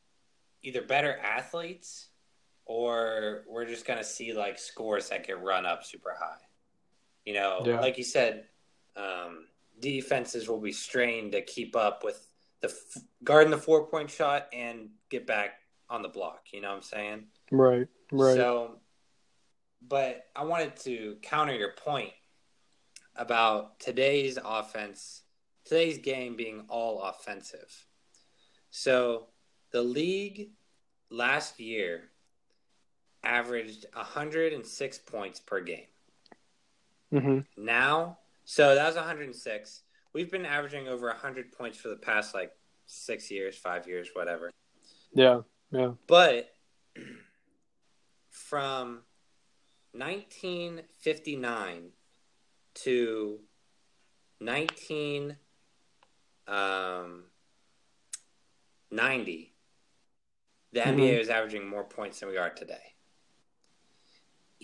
either 0.62 0.80
better 0.82 1.18
athletes 1.18 2.08
or 2.64 3.44
we're 3.48 3.64
just 3.66 3.86
gonna 3.86 4.04
see 4.04 4.32
like 4.32 4.58
scores 4.58 5.08
that 5.08 5.26
get 5.26 5.40
run 5.42 5.66
up 5.66 5.84
super 5.84 6.14
high. 6.18 6.38
You 7.24 7.34
know, 7.34 7.62
Yeah. 7.64 7.80
like 7.80 7.98
you 7.98 8.04
said, 8.04 8.48
um, 8.96 9.48
defenses 9.80 10.48
will 10.48 10.60
be 10.60 10.72
strained 10.72 11.32
to 11.32 11.42
keep 11.42 11.74
up 11.76 12.04
with 12.04 12.26
the 12.60 12.68
f- 12.68 13.02
guarding 13.24 13.50
the 13.50 13.58
four 13.58 13.86
point 13.86 14.10
shot 14.10 14.48
and 14.52 14.90
get 15.08 15.26
back 15.26 15.60
on 15.88 16.02
the 16.02 16.08
block. 16.08 16.52
You 16.52 16.60
know 16.60 16.68
what 16.70 16.76
I'm 16.76 16.82
saying? 16.82 17.26
Right. 17.50 17.88
Right. 18.12 18.34
So, 18.36 18.80
but 19.88 20.26
I 20.36 20.44
wanted 20.44 20.76
to 20.78 21.16
counter 21.22 21.54
your 21.54 21.72
point 21.72 22.12
about 23.16 23.80
today's 23.80 24.38
offense, 24.42 25.22
today's 25.64 25.98
game 25.98 26.36
being 26.36 26.64
all 26.68 27.02
offensive. 27.02 27.86
So, 28.70 29.28
the 29.70 29.82
league 29.82 30.50
last 31.10 31.58
year 31.60 32.11
averaged 33.22 33.86
106 33.94 34.98
points 34.98 35.40
per 35.40 35.60
game. 35.60 35.86
hmm 37.10 37.38
Now, 37.56 38.18
so 38.44 38.74
that 38.74 38.86
was 38.86 38.96
106. 38.96 39.82
We've 40.12 40.30
been 40.30 40.44
averaging 40.46 40.88
over 40.88 41.06
100 41.08 41.52
points 41.52 41.78
for 41.78 41.88
the 41.88 41.96
past 41.96 42.34
like 42.34 42.52
six 42.86 43.30
years, 43.30 43.56
five 43.56 43.86
years, 43.86 44.10
whatever. 44.14 44.50
Yeah. 45.14 45.42
Yeah. 45.70 45.92
But 46.06 46.54
from 48.30 49.02
1959 49.92 51.90
to 52.74 53.40
19 54.40 55.36
um, 56.48 57.24
90, 58.90 59.54
the 60.72 60.80
Mhm. 60.80 60.86
NBA 60.98 61.18
was 61.18 61.28
averaging 61.28 61.66
more 61.68 61.84
points 61.84 62.20
than 62.20 62.28
we 62.28 62.36
are 62.36 62.50
today. 62.50 62.94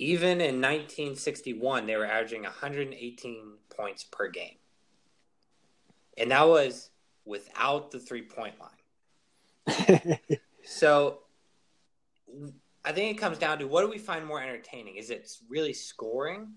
Even 0.00 0.40
in 0.40 0.62
1961, 0.62 1.86
they 1.86 1.96
were 1.96 2.06
averaging 2.06 2.44
118 2.44 3.54
points 3.76 4.04
per 4.04 4.28
game. 4.28 4.54
And 6.16 6.30
that 6.30 6.46
was 6.46 6.90
without 7.24 7.90
the 7.90 7.98
three 7.98 8.22
point 8.22 8.54
line. 8.60 10.18
So 10.70 11.20
I 12.84 12.92
think 12.92 13.16
it 13.16 13.20
comes 13.20 13.38
down 13.38 13.58
to 13.60 13.66
what 13.66 13.80
do 13.82 13.88
we 13.88 13.96
find 13.96 14.26
more 14.26 14.40
entertaining? 14.40 14.96
Is 14.96 15.08
it 15.08 15.26
really 15.48 15.72
scoring 15.72 16.56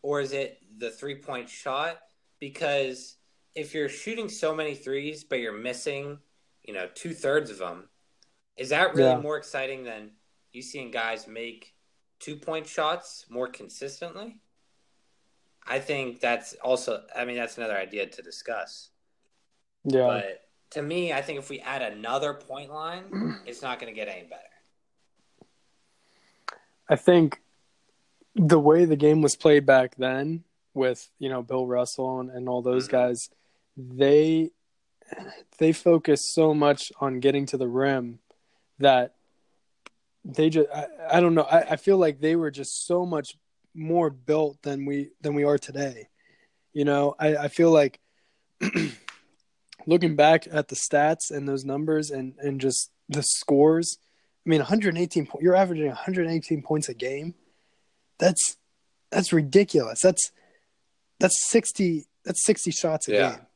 or 0.00 0.22
is 0.22 0.32
it 0.32 0.58
the 0.78 0.90
three 0.90 1.16
point 1.16 1.50
shot? 1.50 2.00
Because 2.40 3.16
if 3.54 3.74
you're 3.74 3.90
shooting 3.90 4.30
so 4.30 4.54
many 4.54 4.74
threes, 4.74 5.24
but 5.24 5.40
you're 5.40 5.52
missing, 5.52 6.18
you 6.62 6.72
know, 6.72 6.88
two 6.94 7.12
thirds 7.12 7.50
of 7.50 7.58
them, 7.58 7.90
is 8.56 8.70
that 8.70 8.94
really 8.94 9.10
Yeah. 9.10 9.20
more 9.20 9.36
exciting 9.36 9.84
than 9.84 10.12
you 10.52 10.62
seeing 10.62 10.90
guys 10.90 11.28
make 11.28 11.73
two 12.24 12.36
point 12.36 12.66
shots 12.66 13.26
more 13.28 13.48
consistently? 13.48 14.38
I 15.66 15.78
think 15.78 16.20
that's 16.20 16.54
also, 16.54 17.02
I 17.14 17.24
mean, 17.24 17.36
that's 17.36 17.58
another 17.58 17.76
idea 17.76 18.06
to 18.06 18.22
discuss. 18.22 18.90
yeah. 19.84 20.06
But 20.06 20.40
to 20.70 20.82
me, 20.82 21.12
I 21.12 21.20
think 21.22 21.38
if 21.38 21.50
we 21.50 21.60
add 21.60 21.82
another 21.82 22.34
point 22.34 22.70
line, 22.72 23.36
it's 23.46 23.62
not 23.62 23.78
going 23.78 23.92
to 23.92 23.98
get 23.98 24.08
any 24.08 24.22
better. 24.22 24.42
I 26.88 26.96
think 26.96 27.40
the 28.34 28.58
way 28.58 28.84
the 28.84 28.96
game 28.96 29.22
was 29.22 29.36
played 29.36 29.64
back 29.66 29.96
then 29.96 30.44
with, 30.74 31.10
you 31.18 31.28
know, 31.28 31.42
Bill 31.42 31.66
Russell 31.66 32.20
and, 32.20 32.30
and 32.30 32.48
all 32.48 32.62
those 32.62 32.88
Mhm. 32.88 32.92
guys, 32.92 33.30
they 33.76 34.50
they 35.58 35.72
focused 35.72 36.32
so 36.34 36.54
much 36.54 36.90
on 36.98 37.20
getting 37.20 37.44
to 37.46 37.56
the 37.58 37.68
rim 37.68 38.18
that 38.78 39.14
they 40.24 40.50
just 40.50 40.68
I, 40.74 40.86
I 41.12 41.20
don't 41.20 41.34
know, 41.34 41.42
I, 41.42 41.72
I 41.72 41.76
feel 41.76 41.98
like 41.98 42.20
they 42.20 42.36
were 42.36 42.50
just 42.50 42.86
so 42.86 43.04
much 43.04 43.36
more 43.74 44.10
built 44.10 44.62
than 44.62 44.86
we 44.86 45.10
than 45.20 45.34
we 45.34 45.44
are 45.44 45.58
today. 45.58 46.08
You 46.72 46.84
know, 46.84 47.14
I, 47.18 47.36
I 47.36 47.48
feel 47.48 47.70
like 47.70 48.00
looking 49.86 50.16
back 50.16 50.46
at 50.50 50.68
the 50.68 50.76
stats 50.76 51.30
and 51.30 51.48
those 51.48 51.64
numbers 51.64 52.10
and, 52.10 52.34
and 52.38 52.60
just 52.60 52.90
the 53.08 53.22
scores, 53.22 53.98
I 54.44 54.48
mean, 54.48 54.60
118 54.60 55.26
points. 55.26 55.42
You're 55.42 55.54
averaging 55.56 55.86
118 55.88 56.62
points 56.62 56.88
a 56.88 56.94
game. 56.94 57.34
That's 58.18 58.56
that's 59.10 59.32
ridiculous. 59.32 60.00
That's 60.00 60.32
that's 61.20 61.48
60. 61.48 62.06
That's 62.24 62.44
60 62.44 62.70
shots 62.70 63.08
a 63.08 63.12
Yeah. 63.12 63.30
game 63.30 63.46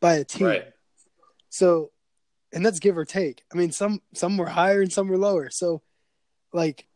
by 0.00 0.14
a 0.14 0.24
team. 0.24 0.46
Right. 0.48 0.64
So, 1.50 1.91
and 2.52 2.64
that's 2.64 2.78
give 2.80 2.96
or 2.98 3.04
take. 3.04 3.44
I 3.52 3.56
mean, 3.56 3.72
some 3.72 4.02
some 4.14 4.36
were 4.36 4.46
higher 4.46 4.82
and 4.82 4.92
some 4.92 5.08
were 5.08 5.18
lower. 5.18 5.50
So, 5.50 5.82
like, 6.52 6.86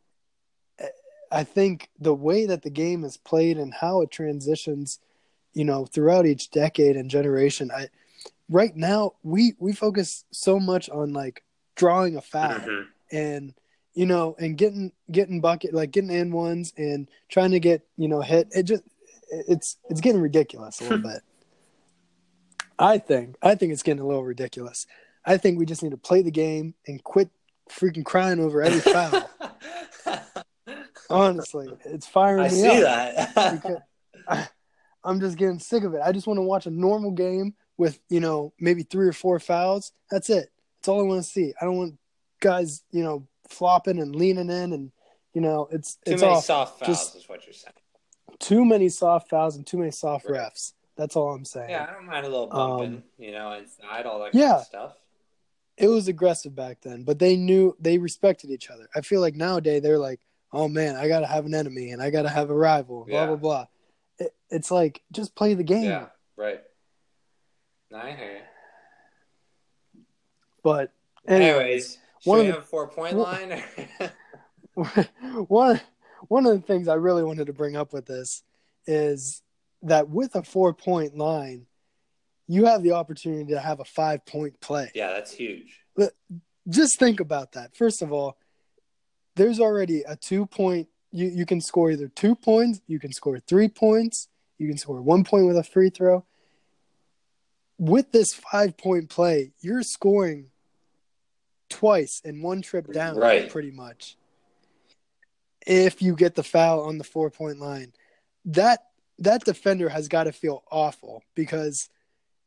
I 1.33 1.45
think 1.45 1.91
the 1.99 2.15
way 2.15 2.47
that 2.47 2.63
the 2.63 2.71
game 2.71 3.05
is 3.05 3.17
played 3.17 3.59
and 3.59 3.75
how 3.75 4.01
it 4.03 4.11
transitions, 4.11 5.01
you 5.55 5.65
know, 5.65 5.85
throughout 5.87 6.27
each 6.27 6.51
decade 6.51 6.97
and 6.97 7.11
generation, 7.11 7.71
I 7.75 7.89
right 8.49 8.77
now 8.77 9.15
we 9.23 9.55
we 9.59 9.73
focus 9.73 10.25
so 10.31 10.61
much 10.61 10.89
on 10.91 11.13
like 11.13 11.43
drawing 11.75 12.17
a 12.17 12.21
foul 12.21 12.59
Mhm. 12.61 12.87
and 13.11 13.55
you 13.95 14.07
know 14.07 14.37
and 14.39 14.57
getting 14.57 14.93
getting 15.11 15.41
bucket 15.41 15.75
like 15.75 15.91
getting 15.91 16.11
in 16.11 16.31
ones 16.31 16.73
and 16.77 17.11
trying 17.29 17.51
to 17.51 17.59
get 17.61 17.85
you 17.97 18.07
know 18.09 18.21
hit 18.21 18.49
it 18.55 18.63
just 18.63 18.85
it's 19.31 19.79
it's 19.91 20.01
getting 20.01 20.21
ridiculous 20.21 20.81
a 20.81 20.85
little 20.85 20.99
bit 21.13 21.23
i 22.79 22.99
think 22.99 23.37
i 23.43 23.55
think 23.55 23.73
it's 23.73 23.83
getting 23.83 24.03
a 24.03 24.07
little 24.07 24.25
ridiculous 24.25 24.87
i 25.27 25.37
think 25.37 25.59
we 25.59 25.67
just 25.67 25.83
need 25.83 25.91
to 25.91 25.97
play 25.97 26.23
the 26.23 26.31
game 26.31 26.75
and 26.87 27.03
quit 27.05 27.29
freaking 27.71 28.05
crying 28.05 28.39
over 28.41 28.63
every 28.63 28.81
foul. 28.81 29.29
Honestly 31.11 31.69
it's 31.85 32.07
firing 32.07 32.41
I 32.47 32.49
me 32.49 32.55
see 32.55 32.85
up. 32.85 33.35
that. 33.35 33.83
I, 34.29 34.49
i'm 35.05 35.21
just 35.21 35.37
getting 35.39 35.59
sick 35.61 35.85
of 35.85 35.95
it. 35.95 36.01
I 36.05 36.11
just 36.13 36.27
want 36.27 36.39
to 36.39 36.43
watch 36.43 36.67
a 36.67 36.71
normal 36.71 37.13
game 37.13 37.55
with 37.77 37.99
you 38.09 38.19
know 38.21 38.53
maybe 38.59 38.83
three 38.83 39.07
or 39.07 39.13
four 39.13 39.39
fouls. 39.39 39.93
That's 40.11 40.31
it. 40.31 40.51
That's 40.81 40.89
all 40.89 41.01
i 41.01 41.03
want 41.05 41.23
to 41.23 41.29
see. 41.29 41.53
I 41.61 41.65
don't 41.65 41.77
want 41.77 41.99
guys 42.41 42.83
you 42.91 43.03
know 43.05 43.27
flopping 43.49 44.01
and 44.01 44.17
leaning 44.17 44.51
in 44.51 44.73
and 44.73 44.91
you 45.33 45.41
know 45.41 45.69
it's 45.71 45.95
Too 46.05 46.13
it's 46.15 46.23
many 46.23 46.35
all 46.35 46.41
soft 46.43 46.81
fouls 46.81 46.89
Just- 46.99 47.17
is 47.17 47.29
what 47.29 47.47
you're 47.47 47.53
saying. 47.53 47.73
too 48.41 48.65
many 48.65 48.89
soft 48.89 49.29
fouls 49.31 49.57
and 49.57 49.65
too 49.67 49.77
many 49.79 49.91
soft 49.93 50.27
refs. 50.27 50.73
That's 50.97 51.15
all 51.15 51.35
i'm 51.35 51.45
saying. 51.45 51.71
Yeah, 51.71 51.87
I 51.89 51.93
don't 51.93 52.07
mind 52.07 52.27
a 52.27 52.29
little 52.29 52.47
bumping, 52.49 52.95
Um, 52.97 53.03
you 53.19 53.31
know, 53.33 53.53
inside 53.53 54.07
all 54.07 54.19
that 54.21 54.35
yeah. 54.35 54.47
kind 54.49 54.55
of 54.57 54.65
stuff. 54.65 54.93
It 55.79 55.89
was 55.89 56.09
aggressive 56.09 56.55
back 56.55 56.81
then 56.83 57.03
but 57.05 57.19
they 57.19 57.37
knew 57.37 57.77
they 57.81 57.99
respected 57.99 58.51
each 58.51 58.71
other 58.71 58.89
i 58.95 59.01
feel 59.01 59.21
like 59.21 59.35
nowadays 59.37 59.83
they're 59.83 59.99
like 59.99 60.21
oh 60.53 60.69
man 60.69 60.97
i 60.97 61.07
gotta 61.09 61.27
have 61.27 61.45
an 61.47 61.55
enemy 61.55 61.91
and 61.91 62.03
i 62.03 62.09
gotta 62.11 62.29
have 62.29 62.51
a 62.51 62.55
rival 62.55 63.05
blah 63.05 63.21
Yeah. 63.21 63.27
blah 63.27 63.37
blah 63.37 63.67
it, 64.19 64.35
it's 64.51 64.71
like 64.71 65.03
just 65.13 65.35
play 65.35 65.55
the 65.55 65.63
game 65.65 65.85
Yeah, 65.85 66.07
right. 66.37 66.61
No, 67.91 67.99
I 67.99 68.13
hear 68.13 68.33
you. 69.95 70.03
but 70.63 70.93
anyways 71.29 71.55
Anyways, 71.59 71.99
one 72.25 72.41
of 72.41 72.47
have 72.47 72.57
a 72.59 72.63
four 72.63 72.89
point 72.89 73.15
one- 73.17 73.51
line? 73.51 73.63
one 75.49 75.81
one 76.29 76.47
of 76.47 76.53
the 76.55 76.67
things 76.67 76.89
I 76.89 76.95
really 76.95 77.23
wanted 77.23 77.47
to 77.47 77.53
bring 77.53 77.77
up 77.77 77.93
with 77.93 78.07
this 78.07 78.43
is 78.87 79.43
that 79.83 80.09
with 80.09 80.35
a 80.35 80.43
four 80.43 80.73
point 80.75 81.17
line, 81.17 81.67
you 82.49 82.67
have 82.67 82.83
the 82.83 82.93
opportunity 82.93 83.53
to 83.53 83.61
have 83.61 83.81
a 83.81 83.85
five 83.85 84.25
point 84.27 84.61
play. 84.61 84.91
yeah, 84.95 85.13
that's 85.13 85.33
huge. 85.33 85.81
But 85.97 86.13
Just 86.69 86.99
think 86.99 87.21
about 87.21 87.53
that. 87.53 87.77
First 87.77 88.03
of 88.03 88.13
all, 88.13 88.37
there's 89.37 89.61
already 89.61 90.03
a 90.03 90.17
two 90.17 90.47
point. 90.47 90.89
You 91.13 91.29
you 91.29 91.47
can 91.47 91.61
score 91.61 91.91
either 91.91 92.09
two 92.09 92.35
points, 92.35 92.81
you 92.87 92.99
can 92.99 93.13
score 93.13 93.39
three 93.39 93.69
points, 93.69 94.29
you 94.59 94.69
can 94.69 94.77
score 94.79 95.01
one 95.01 95.25
point 95.25 95.47
with 95.47 95.57
a 95.57 95.63
free 95.65 95.91
throw. 95.91 96.25
With 97.79 98.11
this 98.13 98.33
five 98.35 98.77
point 98.77 99.11
play, 99.11 99.53
you're 99.61 99.83
scoring 99.83 100.51
twice 101.69 102.21
in 102.25 102.43
one 102.43 102.63
trip 102.63 102.93
down, 102.93 103.17
Right. 103.17 103.49
pretty 103.51 103.71
much. 103.71 104.17
If 105.67 106.01
you 106.01 106.15
get 106.15 106.35
the 106.37 106.43
foul 106.45 106.83
on 106.83 106.99
the 106.99 107.05
four 107.05 107.31
point 107.31 107.59
line, 107.59 107.93
that 108.47 108.81
that 109.19 109.45
defender 109.45 109.89
has 109.89 110.09
got 110.09 110.25
to 110.25 110.33
feel 110.33 110.63
awful 110.71 111.23
because 111.35 111.89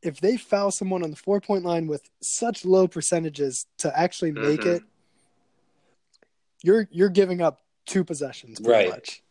if 0.01 0.19
they 0.21 0.37
foul 0.37 0.71
someone 0.71 1.03
on 1.03 1.09
the 1.09 1.15
four 1.15 1.41
point 1.41 1.63
line 1.63 1.87
with 1.87 2.09
such 2.21 2.63
low 2.65 2.87
percentages 2.87 3.65
to 3.79 3.97
actually 3.99 4.31
make 4.31 4.61
Mhm. 4.61 4.77
it, 4.77 4.83
you're 6.63 6.87
you're 6.91 7.09
giving 7.09 7.41
up 7.41 7.61
two 7.85 8.03
possessions 8.03 8.59
pretty 8.59 8.85
Right. 8.85 8.89
much. 8.89 9.23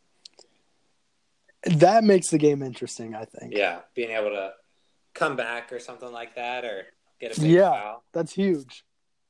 That 1.64 2.04
makes 2.04 2.28
the 2.30 2.38
game 2.38 2.62
interesting, 2.62 3.14
I 3.14 3.25
think. 3.25 3.54
Yeah, 3.54 3.82
being 3.94 4.10
able 4.10 4.30
to 4.30 4.54
come 5.14 5.37
back 5.37 5.72
or 5.72 5.78
something 5.80 6.12
like 6.12 6.34
that, 6.37 6.64
or 6.64 6.87
get 7.18 7.37
a 7.37 7.40
big 7.40 7.50
Yeah. 7.50 7.70
foul. 7.70 8.04
That's 8.12 8.32
huge. 8.32 8.84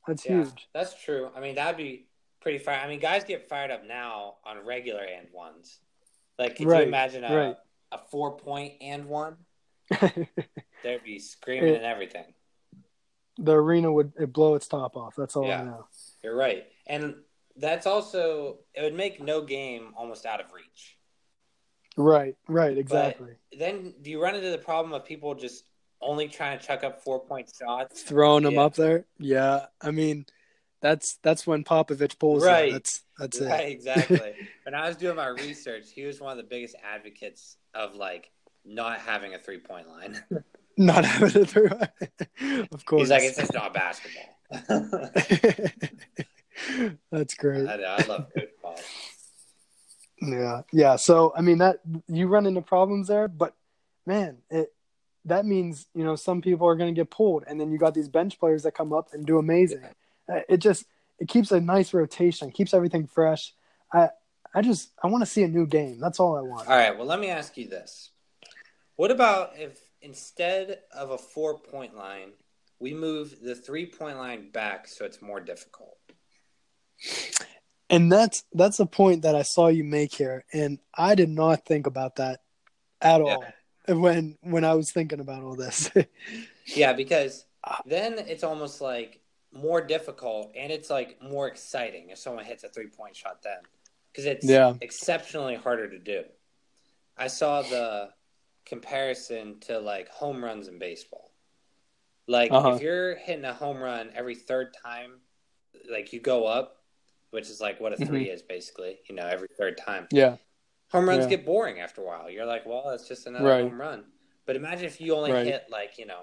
That's 0.06 0.24
Yeah, 0.24 0.44
huge. 0.44 0.68
that's 0.72 1.00
true. 1.02 1.30
I 1.34 1.40
mean, 1.40 1.54
that'd 1.54 1.76
be 1.76 2.06
pretty 2.40 2.58
fire. 2.58 2.80
I 2.80 2.86
mean, 2.88 3.00
guys 3.00 3.24
get 3.24 3.48
fired 3.48 3.70
up 3.70 3.84
now 3.84 4.36
on 4.44 4.58
regular 4.64 5.02
and 5.02 5.30
ones. 5.32 5.80
Like, 6.38 6.56
could 6.56 6.66
Right, 6.66 6.82
you 6.82 6.88
imagine 6.88 7.24
a, 7.24 7.34
right. 7.34 7.56
a 7.92 7.98
four 7.98 8.36
point 8.36 8.74
and 8.80 9.06
one? 9.06 9.36
They'd 10.82 11.02
be 11.04 11.18
screaming 11.18 11.74
It- 11.74 11.76
and 11.76 11.84
everything. 11.84 12.34
the 13.38 13.52
arena 13.54 13.92
would 13.92 14.12
it 14.18 14.32
blow 14.32 14.54
its 14.56 14.66
top 14.68 14.96
off. 14.96 15.14
That's 15.16 15.36
all 15.36 15.46
Yeah. 15.46 15.60
I 15.60 15.64
know. 15.64 15.88
You're 16.22 16.34
right, 16.36 16.66
and 16.86 17.14
that's 17.56 17.86
also 17.86 18.58
it 18.74 18.82
would 18.82 18.94
make 18.94 19.20
no 19.22 19.40
game 19.42 19.92
almost 19.96 20.26
out 20.26 20.40
of 20.40 20.52
reach. 20.52 20.96
Right, 21.96 22.36
right, 22.48 22.76
exactly. 22.78 23.34
Then 23.56 23.94
do 24.02 24.10
you 24.10 24.22
run 24.22 24.34
into 24.36 24.50
the 24.50 24.58
problem 24.58 24.92
of 24.92 25.04
people 25.04 25.34
just 25.34 25.64
only 26.00 26.28
trying 26.28 26.58
to 26.58 26.64
chuck 26.64 26.84
up 26.84 27.02
four 27.02 27.20
point 27.20 27.50
shots? 27.56 28.02
Throwing 28.02 28.44
them 28.44 28.54
Yeah. 28.54 28.62
up 28.62 28.74
there. 28.74 29.04
Yeah, 29.18 29.66
I 29.80 29.90
mean, 29.90 30.26
that's 30.80 31.16
that's 31.22 31.46
when 31.46 31.64
Popovich 31.64 32.18
pulls. 32.18 32.44
it. 32.44 32.46
Right. 32.46 32.72
That's 32.72 33.02
that's 33.18 33.40
right, 33.40 33.68
it. 33.68 33.72
exactly. 33.72 34.34
when 34.64 34.74
I 34.74 34.86
was 34.88 34.96
doing 34.96 35.16
my 35.16 35.26
research, 35.28 35.90
he 35.92 36.04
was 36.04 36.20
one 36.20 36.30
of 36.32 36.36
the 36.38 36.48
biggest 36.48 36.76
advocates 36.84 37.56
of 37.74 37.94
like 37.96 38.30
not 38.64 38.98
having 39.00 39.34
a 39.34 39.38
three 39.38 39.58
point 39.58 39.88
line. 39.88 40.20
Not 40.78 41.04
having 41.04 41.42
it 41.42 41.50
through. 41.50 41.68
of 42.70 42.86
course. 42.86 43.02
He's 43.02 43.10
like, 43.10 43.24
it's 43.24 43.36
just 43.36 43.52
not 43.52 43.74
basketball. 43.74 44.24
that's 47.10 47.34
great. 47.34 47.68
I, 47.68 47.76
know, 47.76 47.96
I 47.98 48.06
love. 48.06 48.26
Yeah, 50.22 50.62
yeah. 50.72 50.96
So 50.96 51.32
I 51.36 51.42
mean 51.42 51.58
that 51.58 51.80
you 52.08 52.28
run 52.28 52.46
into 52.46 52.62
problems 52.62 53.08
there, 53.08 53.28
but 53.28 53.54
man, 54.06 54.38
it 54.50 54.72
that 55.24 55.44
means 55.44 55.86
you 55.94 56.04
know 56.04 56.16
some 56.16 56.40
people 56.40 56.66
are 56.68 56.76
going 56.76 56.94
to 56.94 56.98
get 56.98 57.10
pulled, 57.10 57.44
and 57.46 57.60
then 57.60 57.70
you 57.70 57.78
got 57.78 57.94
these 57.94 58.08
bench 58.08 58.38
players 58.38 58.62
that 58.62 58.72
come 58.72 58.92
up 58.92 59.08
and 59.12 59.26
do 59.26 59.38
amazing. 59.38 59.82
Uh, 60.32 60.40
It 60.48 60.58
just 60.58 60.84
it 61.18 61.28
keeps 61.28 61.50
a 61.50 61.60
nice 61.60 61.92
rotation, 61.92 62.50
keeps 62.50 62.72
everything 62.72 63.06
fresh. 63.06 63.52
I 63.92 64.10
I 64.54 64.62
just 64.62 64.92
I 65.02 65.08
want 65.08 65.22
to 65.22 65.26
see 65.26 65.42
a 65.42 65.48
new 65.48 65.66
game. 65.66 65.98
That's 66.00 66.20
all 66.20 66.36
I 66.36 66.42
want. 66.42 66.68
All 66.68 66.76
right, 66.76 66.96
well, 66.96 67.06
let 67.06 67.20
me 67.20 67.28
ask 67.28 67.56
you 67.56 67.68
this. 67.68 68.10
What 68.96 69.10
about 69.10 69.52
if 69.56 69.78
instead 70.02 70.80
of 70.92 71.10
a 71.10 71.18
four 71.18 71.58
point 71.58 71.96
line, 71.96 72.32
we 72.80 72.94
move 72.94 73.40
the 73.42 73.54
three 73.54 73.86
point 73.86 74.18
line 74.18 74.50
back 74.50 74.86
so 74.88 75.04
it's 75.04 75.20
more 75.22 75.40
difficult? 75.40 75.96
And 77.90 78.12
that's 78.12 78.44
that's 78.52 78.80
a 78.80 78.86
point 78.86 79.22
that 79.22 79.34
I 79.34 79.42
saw 79.42 79.68
you 79.68 79.84
make 79.84 80.14
here, 80.14 80.44
and 80.52 80.78
I 80.96 81.14
did 81.14 81.30
not 81.30 81.64
think 81.64 81.86
about 81.86 82.16
that 82.16 82.40
at 83.00 83.20
all 83.20 83.46
when 83.88 84.36
when 84.42 84.64
I 84.64 84.74
was 84.74 84.92
thinking 84.92 85.20
about 85.20 85.42
all 85.42 85.56
this. 85.56 85.90
Yeah, 86.76 86.92
because 86.92 87.46
then 87.86 88.18
it's 88.18 88.44
almost 88.44 88.82
like 88.82 89.20
more 89.54 89.80
difficult 89.80 90.52
and 90.54 90.70
it's 90.70 90.90
like 90.90 91.16
more 91.22 91.48
exciting 91.48 92.10
if 92.10 92.18
someone 92.18 92.44
hits 92.44 92.62
a 92.62 92.68
three 92.68 92.88
point 92.88 93.16
shot 93.16 93.42
then 93.42 93.60
because 94.12 94.26
it's 94.26 94.44
Yeah. 94.44 94.74
exceptionally 94.82 95.54
harder 95.54 95.88
to 95.88 95.98
do. 95.98 96.24
I 97.16 97.28
saw 97.28 97.62
the 97.62 98.10
comparison 98.68 99.58
to 99.60 99.78
like 99.78 100.08
home 100.08 100.44
runs 100.44 100.68
in 100.68 100.78
baseball. 100.78 101.32
Like 102.26 102.50
Uh-huh. 102.52 102.74
if 102.74 102.82
you're 102.82 103.16
hitting 103.16 103.44
a 103.44 103.54
home 103.54 103.78
run 103.78 104.10
every 104.14 104.34
third 104.34 104.74
time, 104.84 105.20
like 105.90 106.12
you 106.12 106.20
go 106.20 106.46
up, 106.46 106.76
which 107.30 107.48
is 107.48 107.60
like 107.60 107.80
what 107.80 107.92
a 107.92 107.96
3 107.96 108.06
Mm-hmm. 108.24 108.34
is 108.34 108.42
basically, 108.42 108.98
you 109.08 109.14
know, 109.14 109.26
every 109.26 109.48
third 109.58 109.78
time. 109.78 110.06
yeah, 110.10 110.36
Home 110.92 111.08
runs 111.08 111.24
Yeah. 111.24 111.30
get 111.30 111.46
boring 111.46 111.80
after 111.80 112.02
a 112.02 112.04
while. 112.04 112.30
You're 112.30 112.46
like, 112.46 112.66
well, 112.66 112.90
it's 112.90 113.08
just 113.08 113.26
another 113.26 113.48
Right. 113.48 113.64
home 113.64 113.80
run. 113.80 114.04
But 114.46 114.56
imagine 114.56 114.84
if 114.86 115.00
you 115.00 115.14
only 115.14 115.32
Right. 115.32 115.46
hit 115.46 115.66
like, 115.70 115.98
you 115.98 116.06
know, 116.06 116.22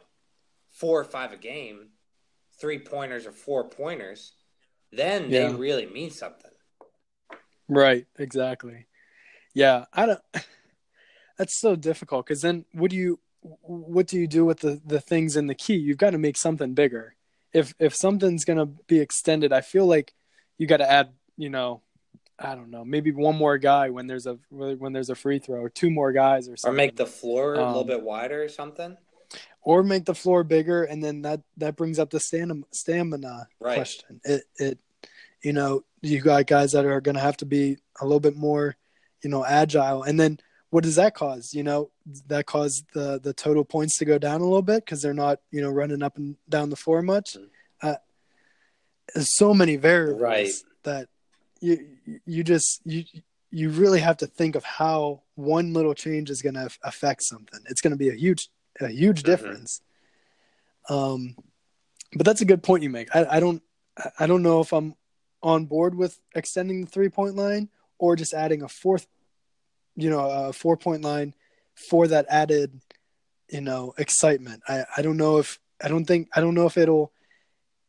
four 0.72 1.00
or 1.00 1.04
five 1.04 1.32
a 1.32 1.38
game, 1.38 1.90
three 2.60 2.80
pointers 2.80 3.26
or 3.26 3.32
four 3.32 3.68
pointers, 3.70 4.34
then 4.92 5.30
they 5.30 5.50
really 5.50 5.86
mean 5.88 6.10
something. 6.12 6.52
right, 7.68 8.06
exactly. 8.18 8.88
Yeah, 9.54 9.86
I 9.94 10.06
don't. 10.06 10.22
That's 11.38 11.60
so 11.60 11.76
difficult 11.76 12.26
because 12.26 12.42
then 12.42 12.66
what 12.72 12.92
do 12.92 12.98
you 12.98 13.20
what 13.62 14.08
do 14.08 14.18
you 14.18 14.28
do 14.28 14.46
with 14.46 14.60
the 14.60 14.82
the 14.86 15.00
things 15.02 15.36
in 15.36 15.48
the 15.48 15.56
key? 15.56 15.76
You've 15.76 15.98
got 15.98 16.12
to 16.12 16.18
make 16.18 16.38
something 16.38 16.74
bigger. 16.74 17.16
If 17.54 17.74
if 17.80 17.94
something's 17.96 18.46
gonna 18.46 18.66
be 18.66 19.00
extended, 19.00 19.52
I 19.54 19.62
feel 19.62 19.86
like 19.86 20.14
you 20.58 20.68
got 20.68 20.78
to 20.78 20.90
add. 20.90 21.10
You 21.38 21.50
know, 21.50 21.82
I 22.40 22.56
don't 22.56 22.72
know, 22.72 22.86
maybe 22.86 23.12
one 23.12 23.36
more 23.36 23.58
guy 23.58 23.90
when 23.90 24.08
there's 24.08 24.26
a 24.26 24.38
when 24.50 24.94
there's 24.94 25.10
a 25.10 25.16
free 25.16 25.40
throw, 25.40 25.60
or 25.60 25.70
two 25.70 25.90
more 25.90 26.12
guys, 26.14 26.48
or 26.48 26.56
something. 26.56 26.74
Or 26.74 26.78
make 26.78 26.96
the 26.96 27.06
floor 27.06 27.56
a 27.56 27.58
little 27.66 27.82
Um, 27.82 27.88
bit 27.88 28.02
wider 28.02 28.42
or 28.44 28.50
something. 28.50 28.98
or 29.62 29.84
make 29.84 30.06
the 30.06 30.16
floor 30.16 30.44
bigger 30.44 30.84
and 30.84 31.04
then 31.04 31.24
that 31.24 31.42
that 31.58 31.76
brings 31.76 31.98
up 32.00 32.10
the 32.12 32.20
stamina 32.20 32.62
stamina 32.72 33.48
Right. 33.60 33.74
question 33.76 34.22
it 34.24 34.44
it 34.58 34.80
you 35.42 35.52
know 35.52 35.84
you 36.02 36.22
got 36.22 36.46
guys 36.46 36.72
that 36.74 36.86
are 36.86 37.02
going 37.02 37.16
to 37.16 37.22
have 37.22 37.38
to 37.38 37.46
be 37.46 37.78
a 38.00 38.06
little 38.06 38.20
bit 38.20 38.36
more 38.38 38.78
you 39.24 39.30
know 39.30 39.44
agile 39.44 40.04
and 40.04 40.20
then 40.20 40.40
what 40.76 40.84
does 40.84 40.98
that 40.98 41.14
cause 41.16 41.54
you 41.54 41.64
know 41.64 41.90
that 42.28 42.46
caused 42.46 42.84
the 42.94 43.08
the 43.24 43.34
total 43.34 43.64
points 43.64 43.98
to 43.98 44.04
go 44.04 44.18
down 44.18 44.42
a 44.42 44.44
little 44.44 44.62
bit 44.74 44.84
because 44.84 45.02
they're 45.02 45.14
not 45.26 45.40
you 45.56 45.62
know 45.62 45.70
running 45.70 46.04
up 46.04 46.18
and 46.18 46.36
down 46.50 46.70
the 46.70 46.76
floor 46.76 47.02
much 47.02 47.38
Mhm. 47.38 47.48
uh, 47.82 47.96
there's 49.14 49.34
so 49.38 49.54
many 49.54 49.78
variables 49.78 50.22
Right. 50.22 50.52
that 50.84 51.08
you 51.62 51.74
you 52.26 52.44
just 52.44 52.82
you 52.84 53.06
you 53.52 53.70
really 53.70 54.02
have 54.02 54.18
to 54.18 54.28
think 54.28 54.56
of 54.56 54.64
how 54.66 55.22
one 55.36 55.72
little 55.78 55.94
change 55.94 56.30
is 56.30 56.42
going 56.42 56.56
to 56.56 56.68
affect 56.84 57.22
something 57.24 57.62
it's 57.70 57.80
going 57.84 57.96
to 57.98 58.04
be 58.06 58.10
a 58.10 58.16
huge 58.26 58.50
a 58.82 58.90
huge 58.90 59.22
Mhm. 59.24 59.26
difference 59.32 59.82
um 60.90 61.36
but 62.18 62.26
that's 62.26 62.42
a 62.42 62.46
good 62.52 62.64
point 62.64 62.84
you 62.84 62.90
make 62.90 63.08
i, 63.16 63.22
I 63.38 63.40
don't 63.40 63.62
I- 63.98 64.12
i 64.22 64.28
don't 64.28 64.44
know 64.44 64.60
if 64.60 64.74
i'm 64.74 64.96
on 65.42 65.66
board 65.74 65.96
with 65.96 66.20
extending 66.42 66.78
the 66.84 66.92
three 66.96 67.10
point 67.10 67.36
line 67.36 67.70
or 67.98 68.16
just 68.18 68.34
adding 68.34 68.62
a 68.62 68.68
fourth 68.68 69.08
you 69.96 70.10
know 70.10 70.30
a 70.30 70.54
four 70.54 70.78
point 70.78 71.04
line 71.04 71.34
for 71.90 72.08
that 72.08 72.26
added 72.30 72.80
you 73.50 73.62
know 73.62 73.94
excitement 73.98 74.62
i 74.68 74.86
i 74.98 75.02
don't 75.02 75.18
know 75.18 75.38
if 75.38 75.60
i 75.84 75.88
don't 75.88 76.06
think 76.06 76.28
i 76.36 76.40
don't 76.42 76.56
know 76.56 76.66
if 76.66 76.78
it'll 76.78 77.12